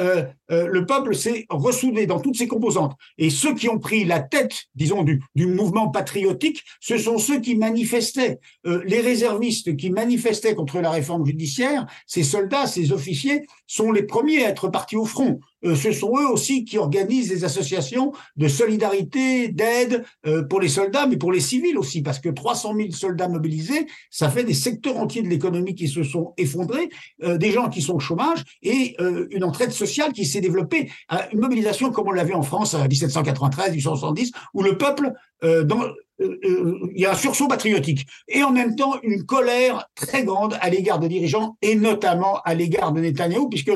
euh, 0.00 0.24
euh, 0.50 0.66
le 0.68 0.86
peuple 0.86 1.14
s'est 1.14 1.46
ressoudé 1.48 2.06
dans 2.06 2.20
toutes 2.20 2.36
ses 2.36 2.48
composantes. 2.48 2.94
Et 3.18 3.30
ceux 3.30 3.54
qui 3.54 3.68
ont 3.68 3.78
pris 3.78 4.04
la 4.04 4.20
tête, 4.20 4.66
disons, 4.74 5.02
du, 5.02 5.22
mouvement 5.36 5.88
patriotique, 5.88 6.62
ce 6.80 6.98
sont 6.98 7.18
ceux 7.18 7.40
qui 7.40 7.56
manifestaient. 7.56 8.38
Euh, 8.66 8.82
les 8.86 9.00
réservistes 9.00 9.76
qui 9.76 9.90
manifestaient 9.90 10.54
contre 10.54 10.80
la 10.80 10.90
réforme 10.90 11.24
judiciaire, 11.24 11.86
ces 12.06 12.22
soldats, 12.22 12.66
ces 12.66 12.92
officiers, 12.92 13.42
sont 13.66 13.92
les 13.92 14.02
premiers 14.02 14.44
à 14.44 14.50
être 14.50 14.68
partis 14.68 14.96
au 14.96 15.04
front. 15.04 15.40
Euh, 15.64 15.74
ce 15.74 15.92
sont 15.92 16.12
eux 16.18 16.26
aussi 16.26 16.64
qui 16.64 16.78
organisent 16.78 17.28
des 17.28 17.44
associations 17.44 18.12
de 18.36 18.48
solidarité, 18.48 19.48
d'aide 19.48 20.04
euh, 20.26 20.42
pour 20.42 20.60
les 20.60 20.68
soldats, 20.68 21.06
mais 21.06 21.16
pour 21.16 21.32
les 21.32 21.40
civils 21.40 21.78
aussi, 21.78 22.02
parce 22.02 22.18
que 22.18 22.28
300 22.28 22.74
000 22.76 22.90
soldats 22.90 23.28
mobilisés, 23.28 23.86
ça 24.10 24.28
fait 24.30 24.44
des 24.44 24.54
secteurs 24.54 24.96
entiers 24.98 25.22
de 25.22 25.28
l'économie 25.28 25.74
qui 25.74 25.88
se 25.88 26.02
sont 26.02 26.34
effondrés, 26.36 26.88
euh, 27.22 27.38
des 27.38 27.52
gens 27.52 27.68
qui 27.68 27.80
sont 27.80 27.94
au 27.94 28.00
chômage 28.00 28.42
et 28.62 28.96
une 29.30 29.44
entraide 29.44 29.72
sociale 29.72 30.12
qui 30.12 30.24
s'est 30.24 30.40
développée, 30.40 30.90
une 31.32 31.40
mobilisation 31.40 31.90
comme 31.90 32.08
on 32.08 32.12
l'a 32.12 32.24
vu 32.24 32.34
en 32.34 32.42
France 32.42 32.74
en 32.74 32.86
1793, 32.86 33.70
1870, 33.70 34.32
où 34.54 34.62
le 34.62 34.76
peuple, 34.76 35.12
dans, 35.42 35.82
il 36.18 37.00
y 37.00 37.06
a 37.06 37.12
un 37.12 37.16
sursaut 37.16 37.48
patriotique. 37.48 38.06
Et 38.28 38.42
en 38.42 38.50
même 38.50 38.76
temps 38.76 38.94
une 39.02 39.24
colère 39.24 39.88
très 39.94 40.24
grande 40.24 40.56
à 40.60 40.70
l'égard 40.70 40.98
des 40.98 41.08
dirigeants 41.08 41.56
et 41.62 41.74
notamment 41.74 42.40
à 42.44 42.54
l'égard 42.54 42.92
de 42.92 43.00
Netanyahou, 43.00 43.48
puisque 43.48 43.72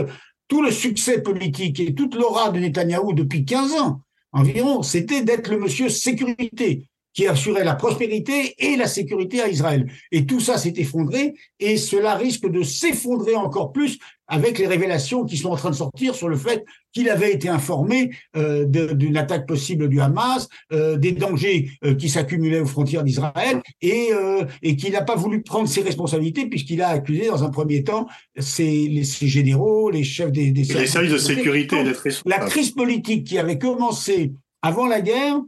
tout 0.51 0.61
le 0.61 0.73
succès 0.73 1.23
politique 1.23 1.81
et 1.81 1.95
toute 1.95 2.17
l'aura 2.17 2.51
de 2.51 2.59
Netanyahou 2.59 3.15
depuis 3.15 3.45
15 3.47 3.73
ans 3.75 4.03
environ, 4.33 4.83
c'était 4.83 5.23
d'être 5.23 5.49
le 5.49 5.59
monsieur 5.59 5.89
sécurité 5.89 6.90
qui 7.13 7.27
assurait 7.27 7.65
la 7.65 7.75
prospérité 7.75 8.55
et 8.59 8.77
la 8.77 8.87
sécurité 8.87 9.41
à 9.41 9.49
Israël. 9.49 9.91
Et 10.13 10.27
tout 10.27 10.41
ça 10.41 10.59
s'est 10.59 10.75
effondré 10.77 11.35
et 11.59 11.77
cela 11.77 12.15
risque 12.15 12.49
de 12.49 12.63
s'effondrer 12.63 13.35
encore 13.35 13.73
plus 13.73 13.99
avec 14.29 14.59
les 14.59 14.69
révélations 14.69 15.25
qui 15.25 15.37
sont 15.37 15.51
en 15.51 15.57
train 15.57 15.71
de 15.71 15.75
sortir 15.75 16.15
sur 16.15 16.29
le 16.29 16.37
fait 16.37 16.65
qu'il 16.93 17.11
avait 17.11 17.33
été 17.33 17.49
informé 17.49 18.11
euh, 18.37 18.65
d'une 18.65 19.17
attaque 19.17 19.47
possible 19.47 19.89
du 19.89 20.01
Hamas, 20.01 20.49
euh, 20.73 20.97
des 20.97 21.11
dangers 21.11 21.71
euh, 21.85 21.95
qui 21.95 22.09
s'accumulaient 22.09 22.61
aux 22.61 22.67
frontières 22.67 23.03
d'Israël 23.03 23.61
et, 23.83 24.11
euh, 24.13 24.45
et 24.63 24.77
qu'il 24.77 24.93
n'a 24.93 25.03
pas 25.03 25.17
voulu 25.17 25.43
prendre 25.43 25.69
ses 25.69 25.83
responsabilités 25.83 26.47
puisqu'il 26.47 26.81
a 26.81 26.89
accusé 26.89 27.27
dans 27.27 27.43
un 27.43 27.51
premier 27.51 27.83
temps 27.83 28.07
ses, 28.39 28.87
les, 28.89 29.03
ses 29.03 29.27
généraux, 29.27 29.91
les 29.91 30.05
chefs 30.05 30.31
des, 30.31 30.53
des 30.53 30.65
services, 30.65 31.13
de 31.13 31.19
sécurité. 31.19 31.77
La 32.25 32.39
crise 32.39 32.71
politique 32.71 33.27
qui 33.27 33.37
avait 33.37 33.59
commencé 33.59 34.33
avant 34.63 34.87
la 34.87 35.01
guerre 35.01 35.41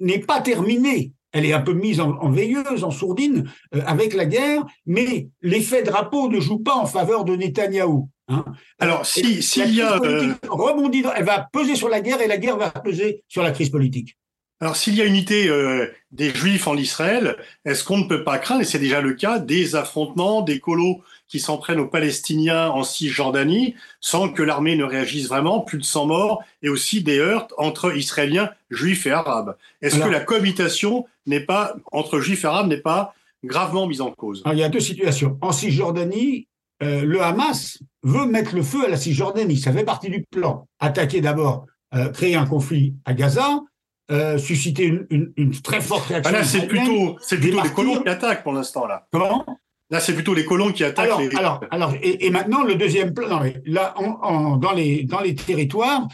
n'est 0.00 0.18
pas 0.18 0.40
terminée. 0.40 1.12
Elle 1.32 1.46
est 1.46 1.52
un 1.52 1.60
peu 1.60 1.72
mise 1.72 2.00
en, 2.00 2.30
veilleuse, 2.30 2.82
en 2.82 2.90
sourdine 2.90 3.48
euh, 3.74 3.82
avec 3.86 4.14
la 4.14 4.26
guerre, 4.26 4.66
mais 4.84 5.28
l'effet 5.42 5.82
drapeau 5.82 6.28
ne 6.28 6.40
joue 6.40 6.58
pas 6.58 6.74
en 6.74 6.86
faveur 6.86 7.24
de 7.24 7.36
Netanyahou. 7.36 8.08
Hein. 8.28 8.44
Alors, 8.78 9.06
si, 9.06 9.42
s'il 9.42 9.74
y 9.74 9.80
a. 9.80 9.96
Euh, 9.96 10.34
rebondit, 10.48 11.04
elle 11.16 11.24
va 11.24 11.48
peser 11.52 11.76
sur 11.76 11.88
la 11.88 12.00
guerre 12.00 12.20
et 12.20 12.26
la 12.26 12.36
guerre 12.36 12.56
va 12.56 12.70
peser 12.70 13.22
sur 13.28 13.42
la 13.42 13.52
crise 13.52 13.70
politique. 13.70 14.16
Alors, 14.62 14.76
s'il 14.76 14.94
y 14.94 15.00
a 15.00 15.06
unité 15.06 15.48
euh, 15.48 15.86
des 16.12 16.34
Juifs 16.34 16.66
en 16.66 16.76
Israël, 16.76 17.36
est-ce 17.64 17.82
qu'on 17.82 17.96
ne 17.96 18.04
peut 18.04 18.24
pas 18.24 18.38
craindre, 18.38 18.60
et 18.60 18.64
c'est 18.66 18.78
déjà 18.78 19.00
le 19.00 19.14
cas, 19.14 19.38
des 19.38 19.74
affrontements, 19.74 20.42
des 20.42 20.60
colos 20.60 21.02
qui 21.28 21.40
s'en 21.40 21.56
prennent 21.56 21.80
aux 21.80 21.88
Palestiniens 21.88 22.68
en 22.68 22.84
Cisjordanie, 22.84 23.74
sans 24.00 24.28
que 24.28 24.42
l'armée 24.42 24.76
ne 24.76 24.84
réagisse 24.84 25.28
vraiment, 25.28 25.60
plus 25.60 25.78
de 25.78 25.84
100 25.84 26.06
morts, 26.06 26.44
et 26.62 26.68
aussi 26.68 27.02
des 27.02 27.18
heurts 27.18 27.48
entre 27.56 27.96
Israéliens, 27.96 28.50
Juifs 28.70 29.06
et 29.06 29.12
Arabes? 29.12 29.56
Est-ce 29.80 29.98
que 29.98 30.08
la 30.08 30.20
cohabitation 30.20 31.06
n'est 31.24 31.40
pas, 31.40 31.74
entre 31.90 32.20
Juifs 32.20 32.44
et 32.44 32.48
Arabes 32.48 32.68
n'est 32.68 32.76
pas 32.76 33.14
gravement 33.42 33.86
mise 33.86 34.02
en 34.02 34.10
cause? 34.10 34.42
Il 34.52 34.58
y 34.58 34.62
a 34.62 34.68
deux 34.68 34.80
situations. 34.80 35.38
En 35.40 35.52
Cisjordanie, 35.52 36.48
euh, 36.82 37.02
le 37.06 37.22
Hamas 37.22 37.78
veut 38.02 38.26
mettre 38.26 38.54
le 38.54 38.62
feu 38.62 38.84
à 38.84 38.88
la 38.88 38.98
Cisjordanie. 38.98 39.56
Ça 39.56 39.72
fait 39.72 39.84
partie 39.84 40.10
du 40.10 40.22
plan. 40.30 40.68
Attaquer 40.80 41.22
d'abord, 41.22 41.64
euh, 41.94 42.10
créer 42.10 42.34
un 42.34 42.46
conflit 42.46 42.94
à 43.06 43.14
Gaza, 43.14 43.60
euh, 44.10 44.38
susciter 44.38 44.92
une, 45.10 45.52
très 45.62 45.80
forte 45.80 46.06
réaction. 46.06 46.34
Ah 46.34 46.38
là, 46.38 46.44
c'est 46.44 46.66
plutôt, 46.66 47.16
c'est 47.20 47.38
plutôt 47.38 47.62
les 47.62 47.70
colons 47.70 48.02
qui 48.02 48.08
attaquent 48.08 48.42
pour 48.42 48.52
l'instant 48.52 48.86
là. 48.86 49.06
Comment? 49.12 49.44
Là, 49.90 50.00
c'est 50.00 50.14
plutôt 50.14 50.34
les 50.34 50.44
colons 50.44 50.72
qui 50.72 50.84
attaquent. 50.84 51.06
Alors, 51.06 51.20
les... 51.20 51.36
alors, 51.36 51.60
alors 51.70 51.94
et, 52.02 52.30
maintenant 52.30 52.62
le 52.62 52.74
deuxième 52.76 53.12
plan. 53.14 53.42
là, 53.66 53.94
dans 54.58 54.72
les 54.72 55.04
dans 55.04 55.20
les 55.20 55.34
territoires, 55.34 56.08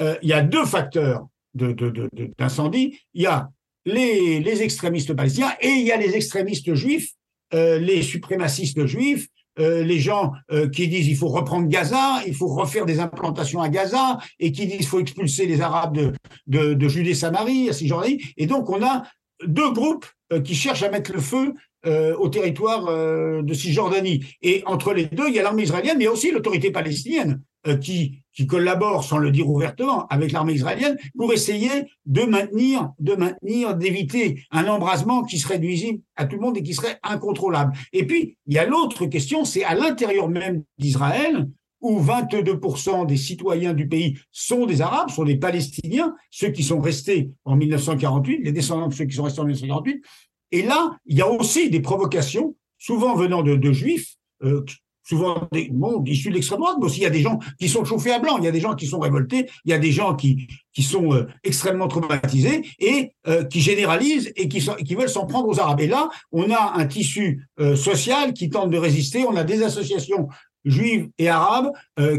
euh, 0.00 0.16
il 0.22 0.28
y 0.28 0.32
a 0.32 0.42
deux 0.42 0.64
facteurs 0.64 1.26
d'incendie. 1.54 2.86
De, 2.86 2.90
de, 2.90 2.98
il 3.14 3.22
y 3.22 3.26
a 3.26 3.48
les, 3.84 4.40
les 4.40 4.62
extrémistes 4.62 5.14
palestiniens 5.14 5.54
et 5.60 5.68
il 5.68 5.86
y 5.86 5.92
a 5.92 5.96
les 5.96 6.14
extrémistes 6.14 6.74
juifs, 6.74 7.12
euh, 7.52 7.78
les 7.78 8.02
suprémacistes 8.02 8.86
juifs, 8.86 9.28
euh, 9.58 9.82
les 9.84 10.00
gens 10.00 10.32
euh, 10.50 10.68
qui 10.68 10.88
disent 10.88 11.06
il 11.06 11.16
faut 11.16 11.28
reprendre 11.28 11.68
Gaza, 11.68 12.22
il 12.26 12.34
faut 12.34 12.48
refaire 12.48 12.86
des 12.86 13.00
implantations 13.00 13.60
à 13.60 13.68
Gaza, 13.68 14.18
et 14.40 14.52
qui 14.52 14.66
disent 14.66 14.78
il 14.80 14.86
faut 14.86 15.00
expulser 15.00 15.46
les 15.46 15.60
Arabes 15.60 16.12
de, 16.46 16.74
de, 16.74 16.88
Judée-Samarie, 16.88 17.68
à 17.68 17.72
Cisjordanie. 17.72 18.20
Et 18.36 18.46
donc 18.46 18.68
on 18.70 18.82
a 18.82 19.04
deux 19.46 19.72
groupes 19.72 20.06
euh, 20.32 20.40
qui 20.40 20.54
cherchent 20.54 20.82
à 20.82 20.90
mettre 20.90 21.12
le 21.12 21.20
feu 21.20 21.54
au 22.18 22.30
territoire 22.30 22.86
de 23.42 23.52
Cisjordanie. 23.52 24.24
Et 24.40 24.62
entre 24.64 24.94
les 24.94 25.04
deux, 25.04 25.28
il 25.28 25.34
y 25.34 25.38
a 25.38 25.42
l'armée 25.42 25.64
israélienne, 25.64 25.98
mais 25.98 26.08
aussi 26.08 26.30
l'autorité 26.30 26.70
palestinienne 26.70 27.42
qui, 27.80 28.18
qui 28.34 28.46
collabore, 28.46 29.04
sans 29.04 29.18
le 29.18 29.30
dire 29.30 29.48
ouvertement, 29.48 30.06
avec 30.08 30.32
l'armée 30.32 30.54
israélienne 30.54 30.96
pour 31.16 31.32
essayer 31.32 31.70
de 32.06 32.22
maintenir, 32.22 32.90
de 32.98 33.14
maintenir, 33.14 33.74
d'éviter 33.74 34.42
un 34.50 34.66
embrasement 34.66 35.22
qui 35.22 35.38
serait 35.38 35.58
nuisible 35.58 36.00
à 36.16 36.26
tout 36.26 36.36
le 36.36 36.42
monde 36.42 36.58
et 36.58 36.62
qui 36.62 36.74
serait 36.74 36.98
incontrôlable. 37.02 37.72
Et 37.92 38.06
puis, 38.06 38.36
il 38.46 38.54
y 38.54 38.58
a 38.58 38.66
l'autre 38.66 39.06
question, 39.06 39.44
c'est 39.44 39.64
à 39.64 39.74
l'intérieur 39.74 40.28
même 40.28 40.64
d'Israël, 40.78 41.48
où 41.80 42.00
22% 42.00 43.06
des 43.06 43.18
citoyens 43.18 43.74
du 43.74 43.86
pays 43.86 44.18
sont 44.32 44.64
des 44.64 44.80
Arabes, 44.80 45.10
sont 45.10 45.24
des 45.24 45.36
Palestiniens, 45.36 46.14
ceux 46.30 46.48
qui 46.48 46.62
sont 46.62 46.80
restés 46.80 47.30
en 47.44 47.56
1948, 47.56 48.38
les 48.42 48.52
descendants 48.52 48.88
de 48.88 48.94
ceux 48.94 49.04
qui 49.04 49.14
sont 49.14 49.24
restés 49.24 49.40
en 49.40 49.44
1948, 49.44 50.02
et 50.50 50.62
là, 50.62 50.96
il 51.04 51.18
y 51.18 51.20
a 51.20 51.28
aussi 51.28 51.68
des 51.68 51.80
provocations, 51.80 52.56
souvent 52.78 53.14
venant 53.14 53.42
de, 53.42 53.72
juifs, 53.72 54.14
euh, 54.44 54.64
souvent 55.04 55.48
des, 55.52 55.70
issus 56.06 56.30
de 56.30 56.34
l'extrême 56.34 56.60
droite, 56.60 56.76
mais 56.78 56.86
aussi 56.86 57.00
il 57.00 57.02
y 57.02 57.06
a 57.06 57.10
des 57.10 57.22
gens 57.22 57.38
qui 57.58 57.68
sont 57.68 57.84
chauffés 57.84 58.12
à 58.12 58.18
blanc, 58.18 58.38
il 58.38 58.44
y 58.44 58.48
a 58.48 58.50
des 58.50 58.60
gens 58.60 58.74
qui 58.74 58.86
sont 58.86 58.98
révoltés, 58.98 59.48
il 59.64 59.70
y 59.70 59.74
a 59.74 59.78
des 59.78 59.92
gens 59.92 60.14
qui, 60.14 60.48
qui 60.72 60.82
sont 60.82 61.12
euh, 61.12 61.26
extrêmement 61.44 61.88
traumatisés 61.88 62.62
et 62.78 63.12
euh, 63.26 63.44
qui 63.44 63.60
généralisent 63.60 64.32
et 64.36 64.48
qui, 64.48 64.66
qui 64.84 64.94
veulent 64.94 65.08
s'en 65.08 65.26
prendre 65.26 65.48
aux 65.48 65.60
Arabes. 65.60 65.80
Et 65.80 65.86
là, 65.86 66.08
on 66.32 66.50
a 66.50 66.74
un 66.76 66.86
tissu 66.86 67.46
social 67.76 68.32
qui 68.32 68.50
tente 68.50 68.70
de 68.70 68.78
résister, 68.78 69.24
on 69.24 69.36
a 69.36 69.44
des 69.44 69.62
associations 69.62 70.28
juives 70.64 71.08
et 71.18 71.28
arabes 71.28 71.70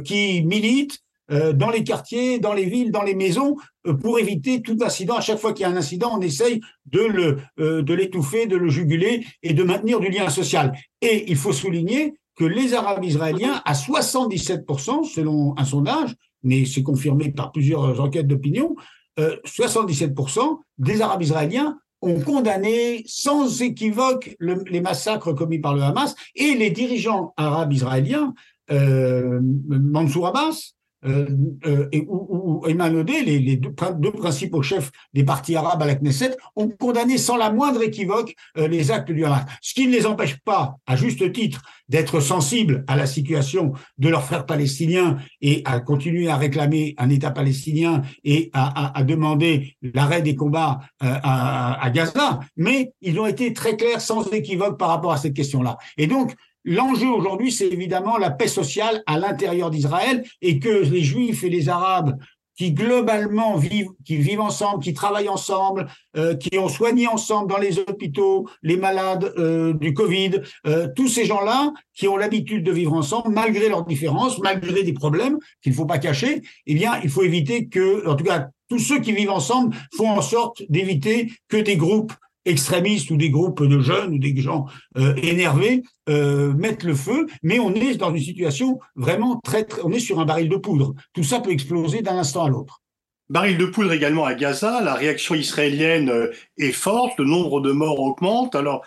qui 0.03 0.43
militent, 0.43 0.99
euh, 1.31 1.53
dans 1.53 1.71
les 1.71 1.83
quartiers, 1.83 2.37
dans 2.39 2.53
les 2.53 2.65
villes, 2.65 2.91
dans 2.91 3.01
les 3.01 3.15
maisons, 3.15 3.55
euh, 3.87 3.93
pour 3.93 4.19
éviter 4.19 4.61
tout 4.61 4.77
incident. 4.81 5.15
À 5.15 5.21
chaque 5.21 5.39
fois 5.39 5.53
qu'il 5.53 5.63
y 5.63 5.65
a 5.65 5.69
un 5.69 5.75
incident, 5.75 6.11
on 6.15 6.21
essaye 6.21 6.61
de 6.85 7.39
euh, 7.59 7.81
de 7.81 7.93
l'étouffer, 7.93 8.45
de 8.45 8.55
le 8.55 8.69
juguler 8.69 9.25
et 9.41 9.53
de 9.53 9.63
maintenir 9.63 9.99
du 9.99 10.09
lien 10.09 10.29
social. 10.29 10.73
Et 11.01 11.31
il 11.31 11.35
faut 11.35 11.53
souligner 11.53 12.13
que 12.35 12.43
les 12.43 12.73
Arabes 12.73 13.03
israéliens, 13.03 13.61
à 13.65 13.73
77%, 13.73 15.03
selon 15.03 15.57
un 15.57 15.65
sondage, 15.65 16.15
mais 16.43 16.65
c'est 16.65 16.83
confirmé 16.83 17.31
par 17.31 17.51
plusieurs 17.51 17.99
enquêtes 17.99 18.27
d'opinion, 18.27 18.75
77% 19.17 20.59
des 20.77 21.01
Arabes 21.01 21.21
israéliens 21.21 21.77
ont 22.01 22.19
condamné 22.19 23.03
sans 23.07 23.61
équivoque 23.61 24.35
les 24.39 24.81
massacres 24.81 25.33
commis 25.33 25.59
par 25.59 25.73
le 25.73 25.81
Hamas 25.81 26.15
et 26.35 26.53
les 26.53 26.69
dirigeants 26.69 27.33
arabes 27.37 27.73
israéliens, 27.73 28.33
euh, 28.71 29.39
Mansour 29.41 30.27
Abbas, 30.27 30.51
euh, 30.51 30.51
euh, 30.51 30.74
et, 31.05 32.05
où, 32.07 32.61
où 32.61 32.65
les, 32.65 33.57
deux, 33.57 34.11
principaux 34.11 34.61
chefs 34.61 34.91
des 35.13 35.23
partis 35.23 35.55
arabes 35.55 35.81
à 35.81 35.85
la 35.85 35.95
Knesset, 35.95 36.35
ont 36.55 36.69
condamné 36.69 37.17
sans 37.17 37.37
la 37.37 37.51
moindre 37.51 37.81
équivoque 37.83 38.35
euh, 38.57 38.67
les 38.67 38.91
actes 38.91 39.11
du 39.11 39.25
Hamas. 39.25 39.45
Ce 39.61 39.73
qui 39.73 39.87
ne 39.87 39.91
les 39.91 40.05
empêche 40.05 40.37
pas, 40.37 40.75
à 40.85 40.95
juste 40.95 41.31
titre, 41.31 41.61
d'être 41.87 42.19
sensibles 42.19 42.83
à 42.87 42.95
la 42.95 43.05
situation 43.05 43.73
de 43.97 44.09
leurs 44.09 44.23
frères 44.23 44.45
palestiniens 44.45 45.17
et 45.41 45.61
à 45.65 45.79
continuer 45.79 46.29
à 46.29 46.37
réclamer 46.37 46.95
un 46.97 47.09
État 47.09 47.31
palestinien 47.31 48.01
et 48.23 48.49
à, 48.53 49.03
demander 49.03 49.75
l'arrêt 49.81 50.23
des 50.23 50.35
combats 50.35 50.79
à, 50.99 51.83
à 51.83 51.89
Gaza. 51.91 52.39
Mais 52.57 52.93
ils 53.01 53.19
ont 53.19 53.27
été 53.27 53.53
très 53.53 53.77
clairs, 53.77 54.01
sans 54.01 54.27
équivoque 54.31 54.79
par 54.79 54.89
rapport 54.89 55.11
à 55.11 55.17
cette 55.17 55.35
question-là. 55.35 55.77
Et 55.97 56.07
donc, 56.07 56.33
L'enjeu 56.65 57.07
aujourd'hui, 57.07 57.51
c'est 57.51 57.67
évidemment 57.67 58.17
la 58.17 58.31
paix 58.31 58.47
sociale 58.47 59.03
à 59.05 59.19
l'intérieur 59.19 59.69
d'Israël 59.69 60.23
et 60.41 60.59
que 60.59 60.69
les 60.69 61.03
Juifs 61.03 61.43
et 61.43 61.49
les 61.49 61.69
Arabes 61.69 62.17
qui 62.57 62.71
globalement 62.71 63.55
vivent, 63.57 63.89
qui 64.05 64.17
vivent 64.17 64.41
ensemble, 64.41 64.83
qui 64.83 64.93
travaillent 64.93 65.29
ensemble, 65.29 65.87
euh, 66.17 66.35
qui 66.35 66.57
ont 66.57 66.69
soigné 66.69 67.07
ensemble 67.07 67.49
dans 67.49 67.57
les 67.57 67.79
hôpitaux 67.79 68.47
les 68.63 68.77
malades 68.77 69.33
euh, 69.37 69.73
du 69.73 69.93
Covid, 69.93 70.41
euh, 70.65 70.87
tous 70.95 71.07
ces 71.07 71.25
gens-là 71.25 71.73
qui 71.93 72.07
ont 72.07 72.17
l'habitude 72.17 72.63
de 72.63 72.71
vivre 72.71 72.93
ensemble 72.93 73.33
malgré 73.33 73.69
leurs 73.69 73.85
différences, 73.85 74.39
malgré 74.39 74.83
des 74.83 74.93
problèmes 74.93 75.37
qu'il 75.61 75.73
ne 75.73 75.77
faut 75.77 75.85
pas 75.85 75.99
cacher, 75.99 76.41
eh 76.65 76.73
bien, 76.73 76.99
il 77.03 77.09
faut 77.09 77.23
éviter 77.23 77.67
que, 77.67 78.07
en 78.07 78.15
tout 78.15 78.23
cas, 78.23 78.47
tous 78.69 78.79
ceux 78.79 78.99
qui 78.99 79.11
vivent 79.11 79.31
ensemble 79.31 79.75
font 79.95 80.09
en 80.09 80.21
sorte 80.21 80.63
d'éviter 80.69 81.31
que 81.49 81.57
des 81.57 81.75
groupes 81.75 82.13
extrémistes 82.45 83.11
ou 83.11 83.17
des 83.17 83.29
groupes 83.29 83.63
de 83.63 83.79
jeunes 83.79 84.13
ou 84.13 84.19
des 84.19 84.35
gens 84.37 84.65
euh, 84.97 85.15
énervés 85.17 85.83
euh, 86.09 86.53
mettent 86.53 86.83
le 86.83 86.95
feu, 86.95 87.27
mais 87.43 87.59
on 87.59 87.73
est 87.73 87.95
dans 87.95 88.13
une 88.13 88.23
situation 88.23 88.79
vraiment 88.95 89.39
très, 89.43 89.63
très, 89.63 89.81
on 89.83 89.91
est 89.91 89.99
sur 89.99 90.19
un 90.19 90.25
baril 90.25 90.49
de 90.49 90.57
poudre. 90.57 90.93
Tout 91.13 91.23
ça 91.23 91.39
peut 91.39 91.51
exploser 91.51 92.01
d'un 92.01 92.17
instant 92.17 92.45
à 92.45 92.49
l'autre. 92.49 92.81
Baril 93.29 93.57
de 93.57 93.65
poudre 93.65 93.91
également 93.91 94.25
à 94.25 94.35
Gaza, 94.35 94.81
la 94.81 94.93
réaction 94.93 95.33
israélienne 95.33 96.09
euh, 96.09 96.31
est 96.57 96.71
forte, 96.71 97.17
le 97.17 97.25
nombre 97.25 97.59
de 97.61 97.71
morts 97.71 97.99
augmente. 97.99 98.55
Alors 98.55 98.85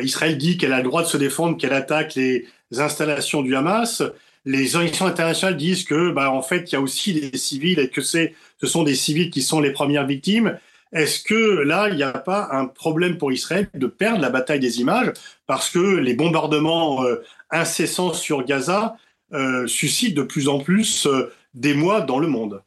Israël 0.00 0.36
dit 0.36 0.56
qu'elle 0.58 0.72
a 0.72 0.78
le 0.78 0.84
droit 0.84 1.02
de 1.02 1.08
se 1.08 1.16
défendre, 1.16 1.56
qu'elle 1.56 1.72
attaque 1.72 2.16
les 2.16 2.46
installations 2.76 3.42
du 3.42 3.54
Hamas. 3.54 4.02
Les 4.44 4.74
organisations 4.74 5.06
internationales 5.06 5.56
disent 5.56 5.84
que, 5.84 6.10
bah, 6.10 6.32
en 6.32 6.42
fait, 6.42 6.70
il 6.70 6.74
y 6.74 6.76
a 6.76 6.80
aussi 6.80 7.12
des 7.12 7.36
civils 7.36 7.78
et 7.78 7.88
que 7.88 8.00
c'est, 8.00 8.34
ce 8.60 8.66
sont 8.66 8.84
des 8.84 8.94
civils 8.94 9.30
qui 9.30 9.42
sont 9.42 9.60
les 9.60 9.72
premières 9.72 10.06
victimes. 10.06 10.58
Est-ce 10.92 11.22
que 11.22 11.62
là, 11.62 11.88
il 11.88 11.96
n'y 11.96 12.02
a 12.02 12.12
pas 12.12 12.48
un 12.52 12.66
problème 12.66 13.18
pour 13.18 13.32
Israël 13.32 13.68
de 13.74 13.86
perdre 13.86 14.20
la 14.20 14.30
bataille 14.30 14.60
des 14.60 14.80
images 14.80 15.12
parce 15.46 15.70
que 15.70 15.78
les 15.78 16.14
bombardements 16.14 17.04
euh, 17.04 17.22
incessants 17.50 18.12
sur 18.12 18.44
Gaza 18.44 18.96
euh, 19.32 19.66
suscitent 19.66 20.16
de 20.16 20.22
plus 20.22 20.48
en 20.48 20.60
plus 20.60 21.06
euh, 21.06 21.32
d'émoi 21.54 22.00
dans 22.02 22.18
le 22.18 22.28
monde? 22.28 22.62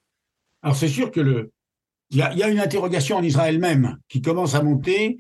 Alors 0.62 0.76
c'est 0.76 0.90
sûr 0.90 1.12
que 1.12 1.22
le, 1.22 1.52
il 2.10 2.18
y, 2.18 2.22
a, 2.22 2.50
une 2.50 2.60
interrogation 2.60 3.18
en 3.18 3.24
Israël 3.24 3.60
même 3.60 3.98
qui 4.10 4.22
commence 4.22 4.56
à 4.56 4.64
monter 4.64 5.20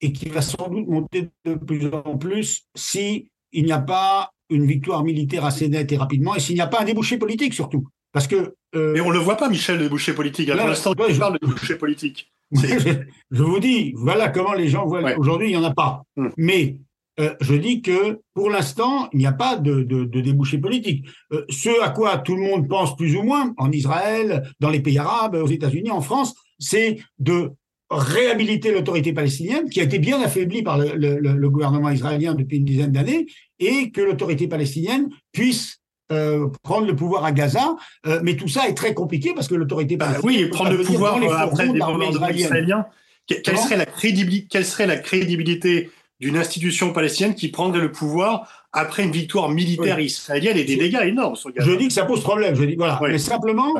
et 0.00 0.12
qui 0.12 0.28
va 0.28 0.42
sans 0.42 0.68
doute 0.68 0.86
monter 0.86 1.30
de 1.44 1.54
plus 1.54 1.86
en 1.86 2.18
plus 2.18 2.66
si 2.74 3.30
n'y 3.54 3.72
a 3.72 3.80
pas 3.80 4.30
une 4.50 4.66
victoire 4.66 5.04
militaire 5.04 5.44
assez 5.44 5.68
nette 5.68 5.92
et 5.92 5.96
rapidement 5.96 6.34
et 6.34 6.40
s'il 6.40 6.56
n'y 6.56 6.60
a 6.60 6.66
pas 6.66 6.80
un 6.80 6.84
débouché 6.84 7.18
politique 7.18 7.54
surtout. 7.54 7.88
Parce 8.12 8.26
que. 8.26 8.54
Euh, 8.74 8.92
Mais 8.92 9.00
on 9.00 9.10
le 9.10 9.18
voit 9.18 9.36
pas, 9.36 9.48
Michel, 9.48 9.78
le 9.78 9.88
boucher 9.88 10.12
politique. 10.12 10.48
À 10.50 10.54
l'instant, 10.54 10.92
je 11.08 11.18
parle 11.18 11.38
de 11.40 11.46
boucher 11.46 11.76
politique. 11.76 12.30
je 12.52 13.42
vous 13.42 13.60
dis, 13.60 13.92
voilà 13.96 14.28
comment 14.28 14.54
les 14.54 14.68
gens 14.68 14.86
voient. 14.86 15.16
Aujourd'hui, 15.18 15.48
il 15.48 15.50
n'y 15.50 15.56
en 15.56 15.64
a 15.64 15.74
pas. 15.74 16.02
Hmm. 16.16 16.28
Mais 16.36 16.78
euh, 17.20 17.34
je 17.40 17.54
dis 17.54 17.82
que 17.82 18.20
pour 18.34 18.48
l'instant, 18.48 19.08
il 19.12 19.18
n'y 19.18 19.26
a 19.26 19.32
pas 19.32 19.56
de, 19.56 19.82
de, 19.82 20.04
de 20.04 20.20
débouché 20.20 20.58
politique. 20.58 21.06
Euh, 21.32 21.44
ce 21.50 21.82
à 21.82 21.90
quoi 21.90 22.18
tout 22.18 22.36
le 22.36 22.42
monde 22.42 22.68
pense 22.68 22.96
plus 22.96 23.16
ou 23.16 23.22
moins, 23.22 23.52
en 23.58 23.70
Israël, 23.72 24.50
dans 24.60 24.70
les 24.70 24.80
pays 24.80 24.98
arabes, 24.98 25.34
aux 25.34 25.48
États-Unis, 25.48 25.90
en 25.90 26.00
France, 26.00 26.34
c'est 26.58 26.98
de 27.18 27.50
réhabiliter 27.90 28.72
l'autorité 28.72 29.12
palestinienne, 29.12 29.68
qui 29.68 29.80
a 29.80 29.84
été 29.84 29.98
bien 29.98 30.20
affaiblie 30.20 30.62
par 30.62 30.78
le, 30.78 30.94
le, 30.94 31.18
le 31.18 31.50
gouvernement 31.50 31.90
israélien 31.90 32.34
depuis 32.34 32.58
une 32.58 32.64
dizaine 32.64 32.92
d'années, 32.92 33.26
et 33.58 33.90
que 33.90 34.00
l'autorité 34.00 34.46
palestinienne 34.46 35.08
puisse 35.32 35.77
euh, 36.10 36.48
prendre 36.62 36.86
le 36.86 36.96
pouvoir 36.96 37.24
à 37.24 37.32
Gaza, 37.32 37.76
euh, 38.06 38.20
mais 38.22 38.34
tout 38.34 38.48
ça 38.48 38.66
est 38.66 38.74
très 38.74 38.94
compliqué 38.94 39.34
parce 39.34 39.46
que 39.46 39.54
l'autorité 39.54 39.96
bah, 39.96 40.14
oui, 40.22 40.46
prendre 40.46 40.72
le 40.72 40.82
pouvoir 40.82 41.18
après 41.38 41.68
des 41.68 41.78
moments 41.78 42.10
israéliens. 42.30 42.86
Quelle 43.26 43.58
serait, 43.58 43.76
la 43.76 43.84
crédibilité, 43.84 44.46
quelle 44.48 44.64
serait 44.64 44.86
la 44.86 44.96
crédibilité 44.96 45.90
d'une 46.18 46.38
institution 46.38 46.94
palestinienne 46.94 47.34
qui 47.34 47.48
prendrait 47.48 47.82
le 47.82 47.92
pouvoir 47.92 48.66
après 48.72 49.04
une 49.04 49.10
victoire 49.10 49.50
militaire 49.50 50.00
israélienne 50.00 50.56
et 50.56 50.64
des 50.64 50.76
dégâts 50.76 51.02
énormes 51.04 51.36
sur 51.36 51.52
Gaza? 51.52 51.70
Je 51.70 51.76
dis 51.76 51.88
que 51.88 51.92
ça 51.92 52.06
pose 52.06 52.22
problème. 52.22 52.54
Je 52.54 52.64
dis 52.64 52.76
voilà. 52.76 52.98
Mais 53.02 53.18
simplement, 53.18 53.74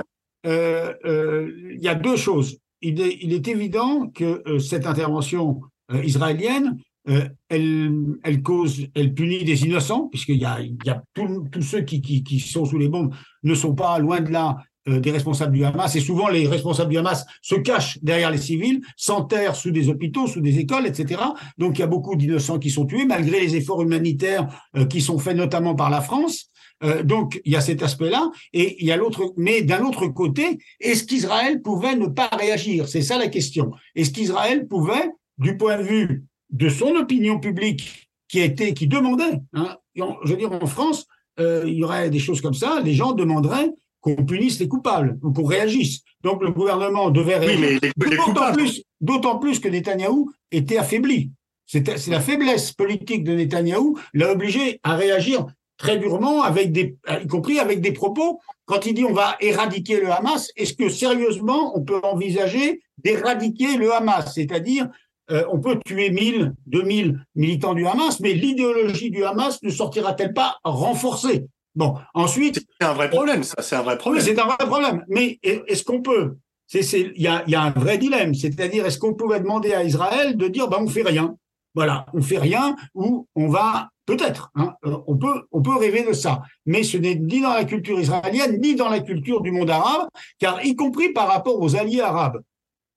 il 0.44 1.78
y 1.80 1.88
a 1.88 1.94
deux 1.94 2.16
choses. 2.16 2.58
Il 2.82 3.00
est, 3.00 3.18
il 3.22 3.32
est 3.32 3.48
évident 3.48 4.08
que 4.14 4.58
cette 4.58 4.86
intervention 4.86 5.62
israélienne 6.04 6.78
euh, 7.08 7.28
elle, 7.48 8.42
cause, 8.42 8.86
elle 8.94 9.14
punit 9.14 9.44
des 9.44 9.64
innocents, 9.64 10.08
puisqu'il 10.08 10.36
y 10.36 10.44
a, 10.44 10.60
il 10.60 10.76
y 10.84 10.90
a 10.90 11.02
tous 11.14 11.62
ceux 11.62 11.80
qui, 11.80 12.40
sont 12.40 12.64
sous 12.64 12.78
les 12.78 12.88
bombes 12.88 13.14
ne 13.42 13.54
sont 13.54 13.74
pas 13.74 13.98
loin 13.98 14.20
de 14.20 14.30
là 14.30 14.58
euh, 14.88 15.00
des 15.00 15.10
responsables 15.10 15.52
du 15.52 15.64
Hamas, 15.64 15.94
et 15.96 16.00
souvent 16.00 16.28
les 16.28 16.46
responsables 16.46 16.90
du 16.90 16.98
Hamas 16.98 17.24
se 17.40 17.54
cachent 17.54 17.98
derrière 18.02 18.30
les 18.30 18.38
civils, 18.38 18.82
s'enterrent 18.96 19.56
sous 19.56 19.70
des 19.70 19.88
hôpitaux, 19.88 20.26
sous 20.26 20.40
des 20.40 20.58
écoles, 20.58 20.86
etc. 20.86 21.22
Donc 21.56 21.78
il 21.78 21.80
y 21.80 21.84
a 21.84 21.88
beaucoup 21.88 22.14
d'innocents 22.14 22.58
qui 22.58 22.70
sont 22.70 22.84
tués, 22.84 23.06
malgré 23.06 23.40
les 23.40 23.56
efforts 23.56 23.82
humanitaires 23.82 24.46
euh, 24.76 24.84
qui 24.84 25.00
sont 25.00 25.18
faits 25.18 25.36
notamment 25.36 25.74
par 25.74 25.90
la 25.90 26.00
France. 26.00 26.50
donc 27.02 27.40
il 27.44 27.52
y 27.52 27.56
a 27.56 27.60
cet 27.60 27.82
aspect-là, 27.82 28.30
et 28.52 28.76
il 28.80 28.86
y 28.86 28.92
a 28.92 28.96
l'autre. 28.96 29.32
Mais 29.36 29.62
d'un 29.62 29.82
autre 29.84 30.06
côté, 30.08 30.58
est-ce 30.78 31.04
qu'Israël 31.04 31.60
pouvait 31.60 31.96
ne 31.96 32.06
pas 32.06 32.28
réagir? 32.28 32.86
C'est 32.86 33.02
ça 33.02 33.18
la 33.18 33.28
question. 33.28 33.72
Est-ce 33.96 34.12
qu'Israël 34.12 34.68
pouvait, 34.68 35.10
du 35.38 35.56
point 35.56 35.78
de 35.78 35.82
vue 35.82 36.27
de 36.50 36.68
son 36.68 36.94
opinion 36.96 37.38
publique 37.38 38.10
qui 38.28 38.40
était, 38.40 38.74
qui 38.74 38.86
demandait, 38.86 39.40
hein, 39.54 39.76
je 39.96 40.30
veux 40.30 40.36
dire, 40.36 40.52
en 40.52 40.66
France, 40.66 41.06
euh, 41.40 41.64
il 41.66 41.74
y 41.74 41.84
aurait 41.84 42.10
des 42.10 42.18
choses 42.18 42.40
comme 42.40 42.54
ça, 42.54 42.80
les 42.84 42.94
gens 42.94 43.12
demanderaient 43.12 43.70
qu'on 44.00 44.16
punisse 44.24 44.58
les 44.60 44.68
coupables 44.68 45.18
ou 45.22 45.32
qu'on 45.32 45.44
réagisse. 45.44 46.00
Donc 46.22 46.42
le 46.42 46.50
gouvernement 46.50 47.10
devait 47.10 47.36
réagir. 47.36 47.80
d'autant, 47.96 48.52
plus, 48.52 48.82
d'autant 49.00 49.38
plus 49.38 49.60
que 49.60 49.68
Netanyahou 49.68 50.30
était 50.50 50.78
affaibli. 50.78 51.32
C'est, 51.66 51.98
c'est 51.98 52.10
la 52.10 52.20
faiblesse 52.20 52.72
politique 52.72 53.24
de 53.24 53.32
Netanyahou 53.34 53.98
l'a 54.14 54.32
obligé 54.32 54.80
à 54.82 54.96
réagir 54.96 55.46
très 55.76 55.96
durement, 55.96 56.42
avec 56.42 56.72
des, 56.72 56.96
y 57.08 57.26
compris 57.26 57.60
avec 57.60 57.80
des 57.80 57.92
propos. 57.92 58.40
Quand 58.66 58.84
il 58.84 58.94
dit 58.94 59.04
on 59.04 59.12
va 59.12 59.36
éradiquer 59.40 60.00
le 60.00 60.10
Hamas, 60.10 60.50
est-ce 60.56 60.74
que 60.74 60.88
sérieusement 60.88 61.76
on 61.76 61.82
peut 61.82 62.00
envisager 62.02 62.82
d'éradiquer 62.98 63.76
le 63.76 63.94
Hamas, 63.94 64.34
c'est-à-dire 64.34 64.88
euh, 65.30 65.44
on 65.50 65.60
peut 65.60 65.78
tuer 65.84 66.10
1000, 66.10 66.54
2000 66.66 67.24
militants 67.34 67.74
du 67.74 67.86
Hamas, 67.86 68.20
mais 68.20 68.32
l'idéologie 68.32 69.10
du 69.10 69.24
Hamas 69.24 69.62
ne 69.62 69.70
sortira-t-elle 69.70 70.32
pas 70.32 70.58
renforcée? 70.64 71.46
Bon, 71.74 71.94
ensuite. 72.14 72.64
C'est 72.80 72.86
un 72.86 72.94
vrai 72.94 73.10
problème, 73.10 73.42
ça, 73.42 73.62
c'est 73.62 73.76
un 73.76 73.82
vrai 73.82 73.98
problème. 73.98 74.22
C'est 74.24 74.38
un 74.38 74.46
vrai 74.46 74.66
problème. 74.66 75.04
Mais 75.08 75.38
est-ce 75.42 75.84
qu'on 75.84 76.02
peut 76.02 76.36
Il 76.74 77.12
y 77.16 77.28
a, 77.28 77.44
y 77.46 77.54
a, 77.54 77.62
un 77.62 77.70
vrai 77.70 77.98
dilemme, 77.98 78.34
c'est-à-dire 78.34 78.86
est-ce 78.86 78.98
qu'on 78.98 79.14
pouvait 79.14 79.40
demander 79.40 79.74
à 79.74 79.84
Israël 79.84 80.36
de 80.36 80.48
dire 80.48 80.68
ben, 80.68 80.78
on 80.80 80.88
fait 80.88 81.02
rien? 81.02 81.36
Voilà, 81.74 82.06
on 82.14 82.22
fait 82.22 82.38
rien 82.38 82.74
ou 82.94 83.28
on 83.36 83.48
va 83.48 83.90
peut-être, 84.06 84.50
hein, 84.54 84.74
euh, 84.86 84.96
on 85.06 85.16
peut 85.16 85.44
on 85.52 85.60
peut 85.60 85.76
rêver 85.76 86.02
de 86.02 86.14
ça, 86.14 86.42
mais 86.64 86.82
ce 86.82 86.96
n'est 86.96 87.14
ni 87.14 87.42
dans 87.42 87.52
la 87.52 87.64
culture 87.64 88.00
israélienne 88.00 88.58
ni 88.58 88.74
dans 88.74 88.88
la 88.88 89.00
culture 89.00 89.42
du 89.42 89.52
monde 89.52 89.70
arabe, 89.70 90.08
car 90.38 90.64
y 90.64 90.74
compris 90.74 91.12
par 91.12 91.28
rapport 91.28 91.60
aux 91.60 91.76
alliés 91.76 92.00
arabes. 92.00 92.40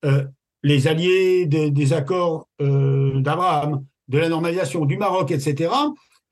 Euh, 0.05 0.23
les 0.63 0.87
alliés 0.87 1.45
des 1.45 1.93
accords 1.93 2.47
euh, 2.61 3.19
d'Abraham, 3.21 3.85
de 4.07 4.17
la 4.19 4.29
normalisation 4.29 4.85
du 4.85 4.97
Maroc, 4.97 5.31
etc., 5.31 5.71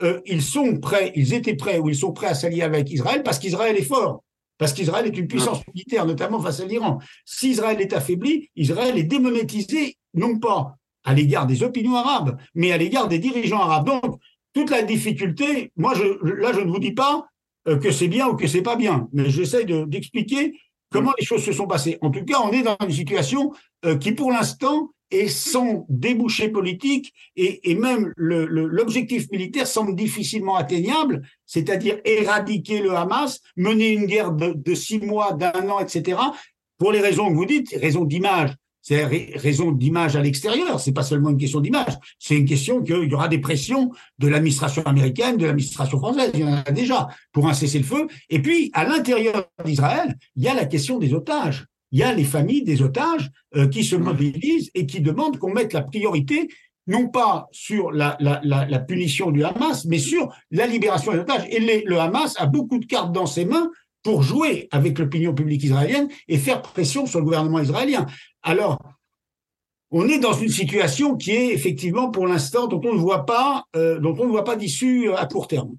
euh, 0.02 0.22
ils 0.26 0.42
sont 0.42 0.78
prêts, 0.78 1.12
ils 1.16 1.34
étaient 1.34 1.56
prêts 1.56 1.80
ou 1.80 1.90
ils 1.90 1.96
sont 1.96 2.14
prêts 2.14 2.28
à 2.28 2.34
s'allier 2.34 2.62
avec 2.62 2.90
Israël 2.90 3.22
parce 3.24 3.38
qu'Israël 3.38 3.76
est 3.76 3.84
fort, 3.84 4.24
parce 4.58 4.74
qu'Israël 4.74 5.08
est 5.08 5.18
une 5.18 5.28
puissance 5.28 5.62
militaire, 5.74 6.06
notamment 6.06 6.40
face 6.40 6.62
à 6.62 6.66
l'Iran. 6.66 7.00
Si 7.26 7.52
Israël 7.52 7.82
est 7.82 7.94
affaibli, 7.94 8.50
Israël 8.56 8.98
est 8.98 9.04
démonétisé, 9.04 9.98
non 10.14 10.40
pas 10.40 10.76
à 11.04 11.14
l'égard 11.14 11.48
des 11.48 11.64
opinions 11.64 11.96
arabes, 11.96 12.38
mais 12.56 12.72
à 12.72 12.78
l'égard 12.78 13.08
des 13.08 13.20
dirigeants 13.20 13.62
arabes. 13.62 13.86
Donc, 13.88 14.20
toute 14.54 14.70
la 14.70 14.84
difficulté, 14.84 15.72
moi, 15.76 15.94
je, 15.96 16.04
là, 16.24 16.52
je 16.54 16.62
ne 16.62 16.70
vous 16.70 16.80
dis 16.80 16.94
pas 16.94 17.28
euh, 17.68 17.78
que 17.78 17.92
c'est 17.92 18.08
bien 18.08 18.28
ou 18.28 18.36
que 18.36 18.48
c'est 18.48 18.62
pas 18.62 18.76
bien, 18.76 19.08
mais 19.14 19.30
j'essaie 19.30 19.66
d'expliquer 19.66 20.54
comment 20.92 21.14
les 21.20 21.26
choses 21.26 21.44
se 21.44 21.52
sont 21.52 21.68
passées. 21.68 21.98
En 22.02 22.10
tout 22.10 22.24
cas, 22.26 22.40
on 22.44 22.52
est 22.52 22.64
dans 22.64 22.78
une 22.82 22.92
situation 22.92 23.52
euh, 23.86 23.98
qui, 23.98 24.12
pour 24.12 24.32
l'instant, 24.32 24.92
est 25.12 25.28
sans 25.28 25.86
débouché 25.90 26.50
politique 26.50 27.14
et, 27.36 27.74
même 27.74 28.14
l'objectif 28.16 29.30
militaire 29.32 29.66
semble 29.66 29.96
difficilement 29.96 30.56
atteignable, 30.56 31.24
c'est-à-dire 31.48 31.98
éradiquer 32.06 32.80
le 32.82 32.96
Hamas, 32.96 33.42
mener 33.58 33.90
une 33.90 34.06
guerre 34.06 34.32
de, 34.32 34.54
de 34.54 34.76
six 34.76 35.00
mois, 35.00 35.34
d'un 35.34 35.68
an, 35.70 35.80
etc., 35.80 36.20
pour 36.78 36.92
les 36.92 37.02
raisons 37.02 37.30
que 37.30 37.34
vous 37.34 37.46
dites, 37.46 37.76
raisons 37.76 38.06
d'image, 38.06 38.56
c'est 38.82 39.06
raison 39.06 39.72
d'image 39.72 40.16
à 40.16 40.22
l'extérieur. 40.22 40.80
C'est 40.80 40.94
pas 40.94 41.04
seulement 41.04 41.30
une 41.30 41.38
question 41.38 41.60
d'image. 41.60 41.94
C'est 42.18 42.36
une 42.36 42.46
question 42.46 42.82
qu'il 42.82 43.10
y 43.10 43.14
aura 43.14 43.28
des 43.28 43.38
pressions 43.38 43.92
de 44.18 44.28
l'administration 44.28 44.84
américaine, 44.84 45.38
de 45.38 45.46
l'administration 45.46 46.00
française. 46.00 46.32
Il 46.34 46.40
y 46.40 46.44
en 46.44 46.54
a 46.54 46.72
déjà 46.72 47.08
pour 47.32 47.48
un 47.48 47.54
cessez-le-feu. 47.54 48.08
Et 48.30 48.42
puis, 48.42 48.72
à 48.74 48.86
l'intérieur 48.86 49.48
d'Israël, 49.64 50.16
il 50.36 50.44
y 50.44 50.48
a 50.48 50.54
la 50.54 50.66
question 50.66 50.98
des 50.98 51.14
otages. 51.14 51.66
Il 51.92 52.00
y 52.00 52.04
a 52.04 52.14
les 52.14 52.24
familles 52.24 52.64
des 52.64 52.82
otages 52.82 53.30
euh, 53.56 53.68
qui 53.68 53.84
se 53.84 53.96
mobilisent 53.96 54.70
et 54.76 54.86
qui 54.86 55.02
demandent 55.02 55.38
qu'on 55.38 55.54
mette 55.54 55.74
la 55.74 55.82
priorité 55.82 56.48
non 56.88 57.08
pas 57.08 57.48
sur 57.52 57.92
la, 57.92 58.18
la, 58.20 58.42
la, 58.44 58.66
la, 58.66 58.80
punition 58.80 59.30
du 59.30 59.44
Hamas, 59.44 59.86
mais 59.86 60.00
sur 60.00 60.34
la 60.50 60.66
libération 60.66 61.12
des 61.12 61.20
otages. 61.20 61.46
Et 61.52 61.60
les, 61.60 61.84
le 61.86 62.00
Hamas 62.00 62.34
a 62.40 62.48
beaucoup 62.48 62.80
de 62.80 62.86
cartes 62.86 63.12
dans 63.12 63.28
ses 63.28 63.46
mains 63.46 63.70
pour 64.02 64.24
jouer 64.24 64.68
avec 64.72 64.98
l'opinion 64.98 65.34
publique 65.34 65.64
israélienne 65.64 66.10
et 66.28 66.38
faire 66.38 66.62
pression 66.62 67.06
sur 67.06 67.20
le 67.20 67.26
gouvernement 67.26 67.60
israélien. 67.60 68.08
Alors, 68.42 68.80
on 69.92 70.08
est 70.08 70.20
dans 70.20 70.34
une 70.34 70.50
situation 70.50 71.16
qui 71.16 71.32
est 71.32 71.54
effectivement 71.54 72.10
pour 72.12 72.28
l'instant 72.28 72.68
dont 72.68 72.82
on 72.84 72.94
ne 72.94 73.00
voit 73.00 73.26
pas, 73.26 73.66
euh, 73.76 74.00
dont 74.00 74.16
on 74.20 74.26
ne 74.26 74.32
voit 74.32 74.44
pas 74.44 74.56
d'issue 74.56 75.12
à 75.14 75.26
court 75.26 75.48
terme. 75.48 75.76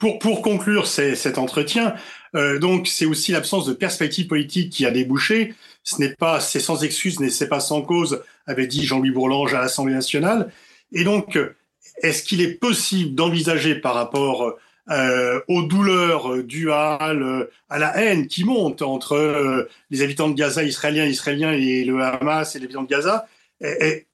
Pour, 0.00 0.18
pour 0.18 0.42
conclure 0.42 0.86
cet 0.86 1.38
entretien, 1.38 1.94
euh, 2.34 2.58
donc 2.58 2.88
c'est 2.88 3.06
aussi 3.06 3.32
l'absence 3.32 3.66
de 3.66 3.72
perspective 3.72 4.26
politique 4.26 4.70
qui 4.72 4.86
a 4.86 4.90
débouché. 4.90 5.54
Ce 5.84 6.00
n'est 6.00 6.14
pas, 6.14 6.40
c'est 6.40 6.58
sans 6.58 6.82
excuse, 6.82 7.20
mais 7.20 7.28
c'est 7.28 7.48
pas 7.48 7.60
sans 7.60 7.82
cause, 7.82 8.22
avait 8.46 8.66
dit 8.66 8.84
Jean-Louis 8.84 9.10
Bourlange 9.10 9.54
à 9.54 9.60
l'Assemblée 9.60 9.94
nationale. 9.94 10.50
Et 10.92 11.04
donc, 11.04 11.38
est-ce 12.02 12.22
qu'il 12.22 12.40
est 12.40 12.54
possible 12.54 13.14
d'envisager 13.14 13.74
par 13.74 13.94
rapport 13.94 14.56
euh, 14.90 15.40
aux 15.48 15.62
douleurs 15.62 16.42
dues 16.42 16.72
à, 16.72 16.94
à, 17.68 17.78
la 17.78 17.96
haine 17.96 18.26
qui 18.26 18.44
monte 18.44 18.82
entre 18.82 19.12
euh, 19.12 19.68
les 19.90 20.02
habitants 20.02 20.28
de 20.28 20.34
Gaza 20.34 20.64
israéliens, 20.64 21.04
israéliens 21.04 21.52
et 21.52 21.84
le 21.84 22.02
Hamas 22.02 22.56
et 22.56 22.58
les 22.58 22.64
habitants 22.64 22.82
de 22.82 22.88
Gaza? 22.88 23.28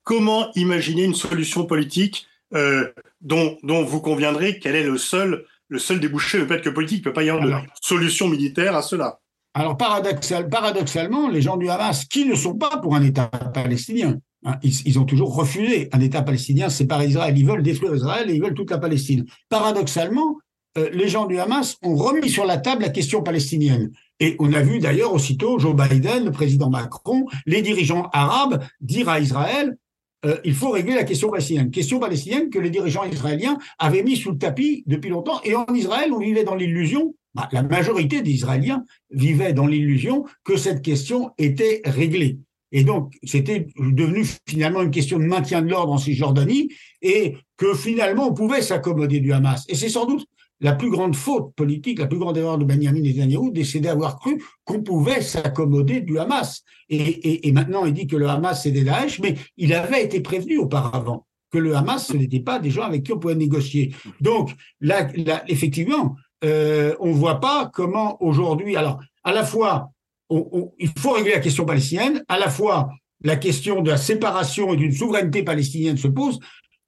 Comment 0.03 0.51
imaginer 0.55 1.05
une 1.05 1.15
solution 1.15 1.65
politique 1.65 2.27
euh, 2.55 2.93
dont, 3.23 3.59
dont, 3.65 3.83
vous 3.83 4.01
conviendrez 4.01 4.61
qu'elle 4.61 4.77
est 4.77 4.85
le 4.85 4.99
seul, 4.99 5.45
le 5.69 5.79
seul 5.79 6.01
débouché, 6.01 6.39
le 6.39 6.47
fait 6.47 6.61
que 6.61 6.71
politique 6.71 7.01
ne 7.01 7.05
peut 7.05 7.13
pas 7.13 7.25
y 7.25 7.31
avoir 7.31 7.47
de 7.47 7.67
solution 7.81 8.29
militaire 8.29 8.77
à 8.77 8.83
cela 8.83 9.21
Alors 9.55 9.77
paradoxal, 9.77 10.49
paradoxalement, 10.49 11.29
les 11.29 11.43
gens 11.43 11.57
du 11.57 11.69
Hamas, 11.69 12.05
qui 12.05 12.25
ne 12.25 12.35
sont 12.35 12.55
pas 12.55 12.79
pour 12.79 12.95
un 12.95 13.03
État 13.03 13.27
palestinien, 13.27 14.19
hein, 14.45 14.57
ils, 14.63 14.87
ils, 14.87 14.99
ont 14.99 15.05
toujours 15.05 15.35
refusé 15.35 15.89
un 15.93 16.01
État 16.01 16.23
palestinien 16.23 16.69
séparé 16.69 17.07
d'Israël. 17.07 17.37
Ils 17.37 17.47
veulent 17.47 17.63
détruire 17.63 17.95
Israël 17.95 18.31
et 18.31 18.35
ils 18.35 18.43
veulent 18.43 18.55
toute 18.55 18.71
la 18.71 18.79
Palestine. 18.79 19.25
Paradoxalement, 19.49 20.39
euh, 20.77 20.91
les 20.93 21.09
gens 21.09 21.27
du 21.27 21.39
Hamas 21.39 21.77
ont 21.83 21.97
remis 21.97 22.29
sur 22.29 22.45
la 22.45 22.59
table 22.59 22.83
la 22.83 22.91
question 22.91 23.23
palestinienne. 23.23 23.91
Et 24.21 24.37
on 24.39 24.53
a 24.53 24.63
vu 24.63 24.79
d'ailleurs 24.79 25.13
aussitôt 25.13 25.59
Joe 25.59 25.75
Biden, 25.75 26.25
le 26.25 26.31
président 26.31 26.71
Macron, 26.71 27.27
les 27.47 27.63
dirigeants 27.63 28.09
arabes 28.13 28.63
dire 28.81 29.09
à 29.09 29.21
Israël 29.21 29.77
euh, 30.25 30.39
il 30.45 30.55
faut 30.55 30.71
régler 30.71 30.95
la 30.95 31.05
question 31.05 31.31
palestinienne. 31.31 31.71
Question 31.71 31.99
palestinienne 31.99 32.51
que 32.51 32.59
les 32.59 32.71
dirigeants 32.71 33.05
israéliens 33.05 33.59
avaient 33.79 34.03
mis 34.03 34.17
sous 34.17 34.33
le 34.33 34.39
tapis 34.39 34.83
depuis 34.87 35.11
longtemps. 35.11 35.41
Et 35.45 35.55
en 35.55 35.67
Israël, 35.75 36.13
on 36.13 36.19
vivait 36.19 36.45
dans 36.45 36.55
l'illusion, 36.55 37.15
bah, 37.35 37.49
la 37.53 37.63
majorité 37.63 38.23
des 38.23 38.31
Israéliens 38.31 38.85
vivaient 39.11 39.53
dans 39.53 39.67
l'illusion 39.67 40.25
que 40.45 40.57
cette 40.57 40.83
question 40.83 41.31
était 41.39 41.83
réglée. 41.85 42.39
Et 42.73 42.83
donc, 42.83 43.15
c'était 43.23 43.69
devenu 43.79 44.25
finalement 44.49 44.83
une 44.83 44.91
question 44.91 45.19
de 45.19 45.25
maintien 45.25 45.63
de 45.63 45.69
l'ordre 45.69 45.93
en 45.93 45.99
Cisjordanie 45.99 46.71
et 47.01 47.37
que 47.57 47.75
finalement, 47.75 48.29
on 48.29 48.35
pouvait 48.35 48.63
s'accommoder 48.63 49.21
du 49.21 49.33
Hamas. 49.33 49.65
Et 49.69 49.75
c'est 49.75 49.89
sans 49.89 50.07
doute 50.07 50.27
la 50.61 50.73
plus 50.73 50.91
grande 50.91 51.15
faute 51.15 51.55
politique, 51.55 51.99
la 51.99 52.07
plus 52.07 52.19
grande 52.19 52.37
erreur 52.37 52.59
de 52.59 52.65
Benjamin 52.65 53.01
Netanyahu, 53.01 53.53
c'est 53.65 53.81
d'avoir 53.81 54.19
cru 54.19 54.43
qu'on 54.65 54.83
pouvait 54.83 55.21
s'accommoder 55.21 56.01
du 56.01 56.19
Hamas. 56.19 56.63
Et, 56.89 57.51
maintenant, 57.53 57.85
il 57.85 57.93
dit 57.93 58.07
que 58.07 58.17
le 58.17 58.29
Hamas, 58.29 58.63
c'est 58.63 58.71
des 58.71 58.85
Daesh, 58.85 59.21
mais 59.21 59.35
il 59.57 59.75
avait 59.75 60.05
été 60.05 60.21
prévenu 60.21 60.59
auparavant 60.59 61.27
que 61.51 61.59
le 61.59 61.77
Hamas, 61.77 62.07
ce 62.07 62.17
n'était 62.17 62.41
pas 62.41 62.59
des 62.59 62.71
gens 62.71 62.83
avec 62.83 63.03
qui 63.03 63.13
on 63.13 63.19
pouvait 63.19 63.35
négocier. 63.35 63.95
Donc, 64.21 64.51
là, 64.81 65.09
effectivement, 65.49 66.17
euh, 66.45 66.95
on 67.01 67.09
ne 67.09 67.15
voit 67.15 67.41
pas 67.41 67.71
comment 67.73 68.17
aujourd'hui, 68.23 68.77
alors, 68.77 69.01
à 69.25 69.33
la 69.33 69.45
fois, 69.45 69.91
il 70.31 70.91
faut 70.99 71.13
régler 71.13 71.33
la 71.33 71.41
question 71.41 71.65
palestinienne, 71.65 72.25
à 72.29 72.39
la 72.39 72.51
fois, 72.51 72.89
la 73.23 73.37
question 73.37 73.83
de 73.83 73.91
la 73.91 73.97
séparation 73.97 74.75
et 74.75 74.77
d'une 74.77 74.93
souveraineté 74.93 75.43
palestinienne 75.43 75.97
se 75.97 76.09
pose, 76.09 76.39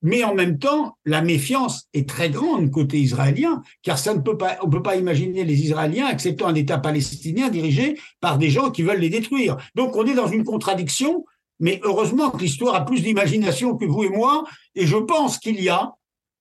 Mais 0.03 0.23
en 0.23 0.35
même 0.35 0.59
temps, 0.59 0.97
la 1.05 1.23
méfiance 1.23 1.89
est 1.93 2.09
très 2.09 2.31
grande 2.31 2.71
côté 2.71 2.99
israélien, 2.99 3.63
car 3.83 3.99
ça 3.99 4.15
ne 4.15 4.21
peut 4.21 4.39
pas, 4.39 4.57
on 4.63 4.71
pas 4.71 4.97
imaginer 4.97 5.45
les 5.45 5.63
Israéliens 5.63 6.07
acceptant 6.07 6.47
un 6.47 6.55
État 6.55 6.79
palestinien 6.79 7.49
dirigé 7.49 7.99
par 8.21 8.39
des 8.39 8.51
gens 8.51 8.71
qui 8.71 8.83
veulent 8.83 9.01
les 9.01 9.09
détruire. 9.11 9.57
Donc 9.75 9.97
on 9.97 10.07
est 10.07 10.15
dans 10.15 10.29
une 10.29 10.45
contradiction, 10.45 11.25
mais 11.59 11.81
heureusement 11.83 12.31
que 12.31 12.39
l'histoire 12.39 12.77
a 12.77 12.85
plus 12.85 13.03
d'imagination 13.03 13.77
que 13.77 13.87
vous 13.87 14.05
et 14.05 14.09
moi, 14.09 14.45
et 14.77 14.87
je 14.87 14.97
pense 14.97 15.39
qu'il 15.39 15.61
y 15.61 15.69
a, 15.69 15.95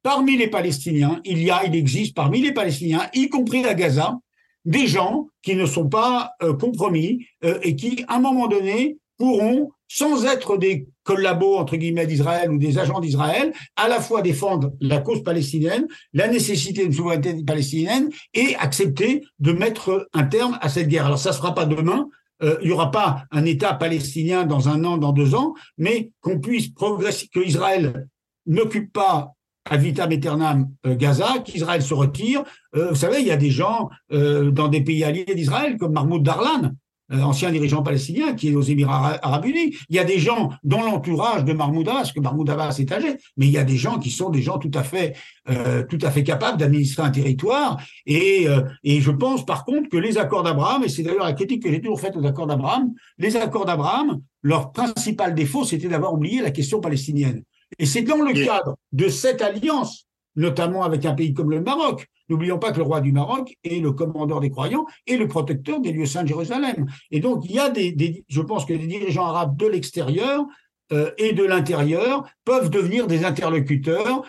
parmi 0.04 0.38
les 0.38 0.50
Palestiniens, 0.50 1.20
il 1.26 1.41
y 1.41 1.50
a, 1.50 1.65
il 1.65 1.76
existe 1.76 2.15
parmi 2.15 2.41
les 2.41 2.54
Palestiniens, 2.54 3.10
y 3.13 3.28
compris 3.28 3.65
à 3.65 3.74
Gaza, 3.74 4.20
des 4.65 4.86
gens 4.86 5.30
qui 5.41 5.56
ne 5.56 5.65
sont 5.65 5.88
pas 5.88 6.34
euh, 6.43 6.54
compromis 6.54 7.26
euh, 7.43 7.58
et 7.63 7.76
qui, 7.76 8.04
à 8.08 8.17
un 8.17 8.20
moment 8.20 8.48
donné, 8.48 8.98
pourront, 9.17 9.71
sans 9.88 10.25
être 10.25 10.58
des 10.58 10.88
collabos, 11.03 11.58
entre 11.58 11.77
guillemets, 11.77 12.08
d'Israël 12.08 12.51
ou 12.51 12.58
des 12.58 12.77
agents 12.77 12.99
d'Israël, 12.99 13.53
à 13.75 13.88
la 13.88 14.01
fois 14.01 14.21
défendre 14.21 14.73
la 14.82 14.99
cause 14.99 15.23
palestinienne, 15.23 15.88
la 16.13 16.27
nécessité 16.27 16.84
d'une 16.84 16.93
souveraineté 16.93 17.43
palestinienne 17.43 18.10
et 18.34 18.56
accepter 18.58 19.23
de 19.39 19.51
mettre 19.53 20.10
un 20.13 20.23
terme 20.23 20.58
à 20.62 20.69
cette 20.69 20.89
guerre. 20.89 21.06
Alors, 21.06 21.19
ça 21.19 21.30
ne 21.30 21.34
se 21.36 21.39
fera 21.39 21.56
pas 21.56 21.65
demain, 21.65 22.10
euh, 22.43 22.58
il 22.62 22.67
n'y 22.67 22.73
aura 22.73 22.91
pas 22.91 23.23
un 23.32 23.45
État 23.45 23.73
palestinien 23.73 24.45
dans 24.45 24.69
un 24.69 24.84
an, 24.84 24.97
dans 24.97 25.12
deux 25.12 25.34
ans, 25.34 25.53
mais 25.77 26.12
qu'on 26.21 26.39
puisse 26.39 26.69
progresser, 26.69 27.27
que 27.34 27.39
Israël 27.39 28.08
n'occupe 28.45 28.93
pas 28.93 29.34
à 29.69 29.77
vitam 29.77 30.12
aeternam 30.12 30.69
euh, 30.86 30.95
Gaza, 30.95 31.39
qu'Israël 31.43 31.82
se 31.82 31.93
retire. 31.93 32.43
Euh, 32.75 32.89
vous 32.89 32.95
savez, 32.95 33.21
il 33.21 33.27
y 33.27 33.32
a 33.32 33.38
des 33.38 33.51
gens 33.51 33.89
dans 34.10 34.67
des 34.67 34.82
pays 34.82 35.03
alliés 35.03 35.25
d'Israël, 35.25 35.77
comme 35.77 35.93
Mahmoud 35.93 36.23
Darlan, 36.23 36.71
ancien 37.12 37.52
dirigeant 37.52 37.84
palestinien 37.84 38.34
qui 38.34 38.50
est 38.50 38.56
aux 38.56 38.62
Émirats 38.62 39.17
arabes 39.22 39.46
unis. 39.46 39.76
Il 39.89 39.96
y 39.96 40.00
a 40.00 40.04
des 40.04 40.20
gens 40.20 40.52
dans 40.63 40.82
l'entourage 40.82 41.46
de 41.46 41.54
Mahmoud 41.54 41.88
Abbas, 41.88 42.12
que 42.13 42.20
Mahmoud 42.20 42.50
Abbas 42.50 42.76
est 42.80 42.91
âgé, 42.91 43.17
mais 43.38 43.48
il 43.48 43.52
y 43.52 43.58
a 43.58 43.63
des 43.63 43.78
gens 43.78 44.00
qui 44.00 44.12
sont 44.12 44.30
des 44.30 44.41
gens 44.41 44.58
tout 44.58 44.72
à 44.74 44.84
fait, 44.84 45.15
euh, 45.50 45.84
tout 45.84 46.00
à 46.02 46.12
fait 46.12 46.24
capables 46.24 46.58
d'administrer 46.58 47.04
un 47.04 47.12
territoire. 47.12 47.82
Et, 48.06 48.48
euh, 48.48 48.62
et 48.84 49.02
je 49.02 49.12
pense 49.12 49.46
par 49.46 49.65
contre 49.65 49.89
que 49.89 49.98
les 49.98 50.17
accords 50.17 50.43
d'Abraham, 50.43 50.84
et 50.84 50.89
c'est 50.89 51.04
d'ailleurs 51.04 51.26
la 51.26 51.34
critique 51.34 51.63
que 51.63 51.72
j'ai 51.72 51.82
toujours 51.82 52.00
faite 52.00 52.15
aux 52.15 52.26
accords 52.26 52.48
d'Abraham, 52.48 52.91
les 53.17 53.36
accords 53.36 53.65
d'Abraham, 53.65 54.22
leur 54.41 54.72
principal 54.72 55.34
défaut, 55.34 55.63
c'était 55.63 55.88
d'avoir 55.88 56.13
oublié 56.13 56.41
la 56.41 56.52
question 56.52 56.80
palestinienne. 56.80 57.43
Et 57.80 57.86
c'est 57.86 58.02
dans 58.02 58.22
le 58.22 58.34
cadre 58.34 58.78
de 58.93 59.10
cette 59.10 59.41
alliance 59.41 60.07
notamment 60.38 60.84
avec 60.84 61.06
un 61.06 61.13
pays 61.13 61.34
comme 61.34 61.52
le 61.52 61.62
Maroc. 61.62 62.08
N'oublions 62.30 62.60
pas 62.60 62.71
que 62.71 62.78
le 62.78 62.84
roi 62.84 63.02
du 63.02 63.12
Maroc 63.12 63.56
est 63.63 63.82
le 63.82 63.91
commandeur 63.91 64.39
des 64.39 64.50
croyants 64.50 64.86
et 65.08 65.17
le 65.17 65.28
protecteur 65.28 65.82
des 65.82 65.91
lieux 65.91 66.06
saints 66.06 66.23
de 66.23 66.28
Jérusalem. 66.30 66.86
Et 67.12 67.19
donc, 67.19 67.43
il 67.45 67.52
y 67.52 67.60
a 67.60 67.69
des, 67.69 68.23
je 68.30 68.41
pense 68.41 68.65
que 68.65 68.73
les 68.73 68.88
dirigeants 68.88 69.26
arabes 69.26 69.58
de 69.58 69.67
l'extérieur 69.67 70.45
euh, 70.93 71.12
et 71.17 71.34
de 71.34 71.43
l'intérieur 71.43 72.23
peuvent 72.45 72.69
devenir 72.69 73.08
des 73.08 73.26
interlocuteurs 73.26 74.21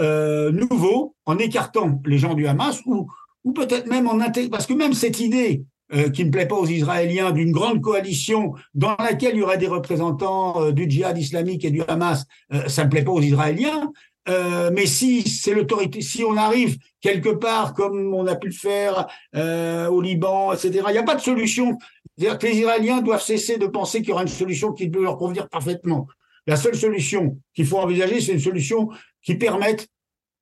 euh, 0.00 0.50
nouveaux 0.50 1.14
en 1.26 1.38
écartant 1.38 2.00
les 2.06 2.18
gens 2.18 2.34
du 2.34 2.46
Hamas 2.46 2.80
ou, 2.86 3.08
ou 3.44 3.52
peut-être 3.52 3.86
même 3.86 4.08
en 4.08 4.18
parce 4.50 4.66
que 4.66 4.72
même 4.72 4.94
cette 4.94 5.20
idée 5.20 5.64
euh, 5.92 6.08
qui 6.08 6.24
ne 6.24 6.30
plaît 6.30 6.48
pas 6.48 6.56
aux 6.56 6.66
Israéliens 6.66 7.30
d'une 7.30 7.52
grande 7.52 7.82
coalition 7.82 8.54
dans 8.74 8.96
laquelle 8.98 9.34
il 9.34 9.40
y 9.40 9.42
aurait 9.42 9.58
des 9.58 9.68
représentants 9.68 10.70
du 10.70 10.90
djihad 10.90 11.18
islamique 11.18 11.64
et 11.64 11.70
du 11.70 11.82
Hamas, 11.82 12.24
ça 12.66 12.84
ne 12.84 12.90
plaît 12.90 13.04
pas 13.04 13.12
aux 13.12 13.20
Israéliens. 13.20 13.92
Euh, 14.28 14.70
mais 14.72 14.86
si 14.86 15.28
c'est 15.28 15.54
l'autorité, 15.54 16.00
si 16.00 16.24
on 16.24 16.36
arrive 16.36 16.78
quelque 17.00 17.30
part 17.30 17.74
comme 17.74 18.14
on 18.14 18.26
a 18.26 18.36
pu 18.36 18.48
le 18.48 18.54
faire 18.54 19.08
euh, 19.34 19.88
au 19.88 20.00
Liban, 20.00 20.52
etc., 20.52 20.84
il 20.88 20.92
n'y 20.92 20.98
a 20.98 21.02
pas 21.02 21.16
de 21.16 21.20
solution. 21.20 21.76
C'est-à-dire 22.16 22.38
que 22.38 22.46
les 22.46 22.58
Israéliens 22.58 23.00
doivent 23.00 23.22
cesser 23.22 23.58
de 23.58 23.66
penser 23.66 23.98
qu'il 23.98 24.10
y 24.10 24.12
aura 24.12 24.22
une 24.22 24.28
solution 24.28 24.72
qui 24.72 24.88
peut 24.88 25.02
leur 25.02 25.18
convenir 25.18 25.48
parfaitement. 25.48 26.06
La 26.46 26.56
seule 26.56 26.76
solution 26.76 27.38
qu'il 27.54 27.66
faut 27.66 27.78
envisager, 27.78 28.20
c'est 28.20 28.32
une 28.32 28.40
solution 28.40 28.90
qui 29.22 29.34
permette 29.34 29.88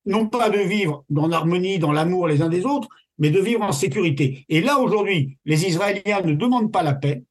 non 0.07 0.27
pas 0.27 0.51
de 0.51 0.59
vivre 0.59 1.05
dans 1.09 1.27
l'harmonie, 1.27 1.79
dans 1.79 1.93
l'amour 1.93 2.27
les 2.27 2.43
uns 2.43 2.49
des 2.49 2.65
autres, 2.65 2.89
mais 3.19 3.31
de 3.31 3.41
vivre 3.41 3.63
en 3.63 3.73
sécurité. 3.73 4.45
Et 4.49 4.61
là, 4.61 4.79
aujourd'hui, 4.79 5.39
les 5.45 5.67
Israéliens 5.67 6.23
ne 6.23 6.33
demandent 6.33 6.73
pas 6.73 6.83
la 6.83 6.95
paix, 6.95 7.23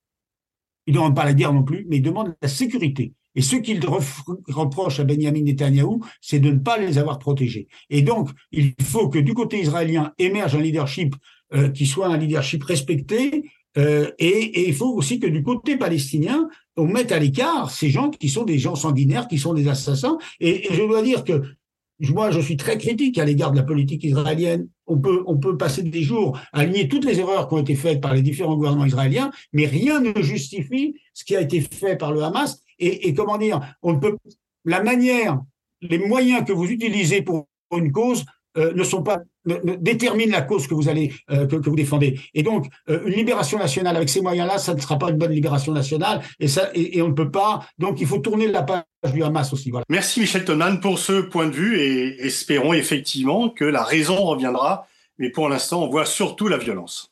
ils 0.86 0.94
ne 0.94 0.98
demandent 0.98 1.16
pas 1.16 1.26
la 1.26 1.34
guerre 1.34 1.54
non 1.54 1.64
plus, 1.64 1.86
mais 1.90 1.98
ils 1.98 2.02
demandent 2.02 2.36
la 2.42 2.48
sécurité. 2.48 3.14
Et 3.36 3.42
ce 3.42 3.56
qu'il 3.56 3.80
reproche 3.86 5.00
à 5.00 5.04
Benjamin 5.04 5.42
Netanyahou, 5.42 6.04
c'est 6.22 6.40
de 6.40 6.52
ne 6.52 6.60
pas 6.60 6.78
les 6.78 6.98
avoir 6.98 7.20
protégés. 7.20 7.68
Et 7.90 8.02
donc, 8.02 8.30
il 8.52 8.74
faut 8.82 9.10
que 9.10 9.20
du 9.20 9.34
côté 9.34 9.60
israélien 9.60 10.14
émerge 10.18 10.56
un 10.56 10.62
leadership 10.62 11.16
euh, 11.54 11.70
qui 11.70 11.86
soit 11.86 12.08
un 12.08 12.18
leadership 12.18 12.64
respecté, 12.64 13.46
euh, 13.78 14.12
et, 14.18 14.68
il 14.68 14.74
faut 14.74 14.94
aussi 14.94 15.20
que 15.20 15.28
du 15.28 15.44
côté 15.44 15.78
palestinien, 15.78 16.50
on 16.76 16.86
mette 16.86 17.12
à 17.12 17.20
l'écart 17.20 17.70
ces 17.70 17.90
gens 17.90 18.10
qui 18.10 18.30
sont 18.30 18.44
des 18.44 18.58
gens 18.58 18.76
sanguinaires, 18.76 19.28
qui 19.28 19.38
sont 19.38 19.54
des 19.54 19.68
assassins. 19.68 20.18
Et, 20.40 20.72
et 20.72 20.74
je 20.74 20.82
dois 20.82 21.04
dire 21.04 21.24
que 21.24 21.44
moi, 22.00 22.32
je 22.32 22.40
suis 22.40 22.56
très 22.56 22.78
critique 22.78 23.18
à 23.18 23.26
l'égard 23.26 23.52
de 23.52 23.58
la 23.58 23.64
politique 23.64 24.04
israélienne. 24.04 24.70
On 24.88 24.98
peut, 24.98 25.24
on 25.28 25.38
peut 25.38 25.58
passer 25.58 25.84
des 25.84 26.02
jours 26.02 26.40
à 26.54 26.66
nier 26.66 26.88
toutes 26.88 27.06
les 27.06 27.20
erreurs 27.20 27.48
qui 27.48 27.56
ont 27.56 27.60
été 27.60 27.76
faites 27.76 28.02
par 28.02 28.14
les 28.14 28.22
différents 28.22 28.56
gouvernements 28.56 28.86
israéliens, 28.86 29.32
mais 29.54 29.66
rien 29.66 30.00
ne 30.00 30.22
justifie 30.22 30.96
ce 31.14 31.26
qui 31.26 31.36
a 31.36 31.42
été 31.42 31.62
fait 31.62 31.98
par 31.98 32.14
le 32.14 32.24
Hamas 32.24 32.64
et, 32.80 33.14
comment 33.14 33.38
dire, 33.38 33.60
on 33.82 34.00
peut, 34.00 34.18
la 34.66 34.82
manière, 34.82 35.40
les 35.82 36.00
moyens 36.00 36.46
que 36.46 36.54
vous 36.54 36.66
utilisez 36.66 37.22
pour 37.22 37.48
une 37.76 37.92
cause 37.92 38.26
euh, 38.58 38.74
ne 38.74 38.84
sont 38.84 39.04
pas 39.04 39.20
déterminent 39.46 40.32
la 40.32 40.42
cause 40.42 40.68
que 40.68 40.74
vous 40.74 40.90
allez 40.90 41.14
euh, 41.30 41.46
que, 41.46 41.70
vous 41.70 41.76
défendez. 41.76 42.20
Et 42.34 42.42
donc 42.42 42.68
euh, 42.90 43.06
une 43.06 43.14
libération 43.14 43.60
nationale 43.60 43.96
avec 43.96 44.10
ces 44.10 44.22
moyens-là, 44.22 44.58
ça 44.58 44.74
ne 44.74 44.80
sera 44.82 44.98
pas 44.98 45.12
une 45.12 45.18
bonne 45.18 45.32
libération 45.32 45.72
nationale 45.72 46.22
et 46.40 46.48
ça 46.48 46.70
et, 46.74 47.00
on 47.02 47.10
ne 47.10 47.14
peut 47.14 47.30
pas. 47.30 47.66
Donc 47.78 48.02
il 48.02 48.08
faut 48.08 48.18
tourner 48.18 48.48
la 48.48 48.64
page 48.64 48.84
du 49.14 49.24
Hamas 49.24 49.54
aussi. 49.54 49.72
Merci 49.88 50.20
Michel 50.20 50.46
Tonman 50.46 50.80
pour 50.80 50.98
ce 50.98 51.22
point 51.22 51.46
de 51.46 51.54
vue 51.54 51.80
et 51.80 52.26
espérons 52.26 52.74
effectivement 52.74 53.50
que 53.50 53.66
la 53.66 53.84
raison 53.84 54.16
reviendra. 54.16 54.88
Mais 55.20 55.30
pour 55.30 55.48
l'instant, 55.48 55.84
on 55.84 55.90
voit 55.90 56.06
surtout 56.06 56.48
la 56.48 56.58
violence. 56.58 57.12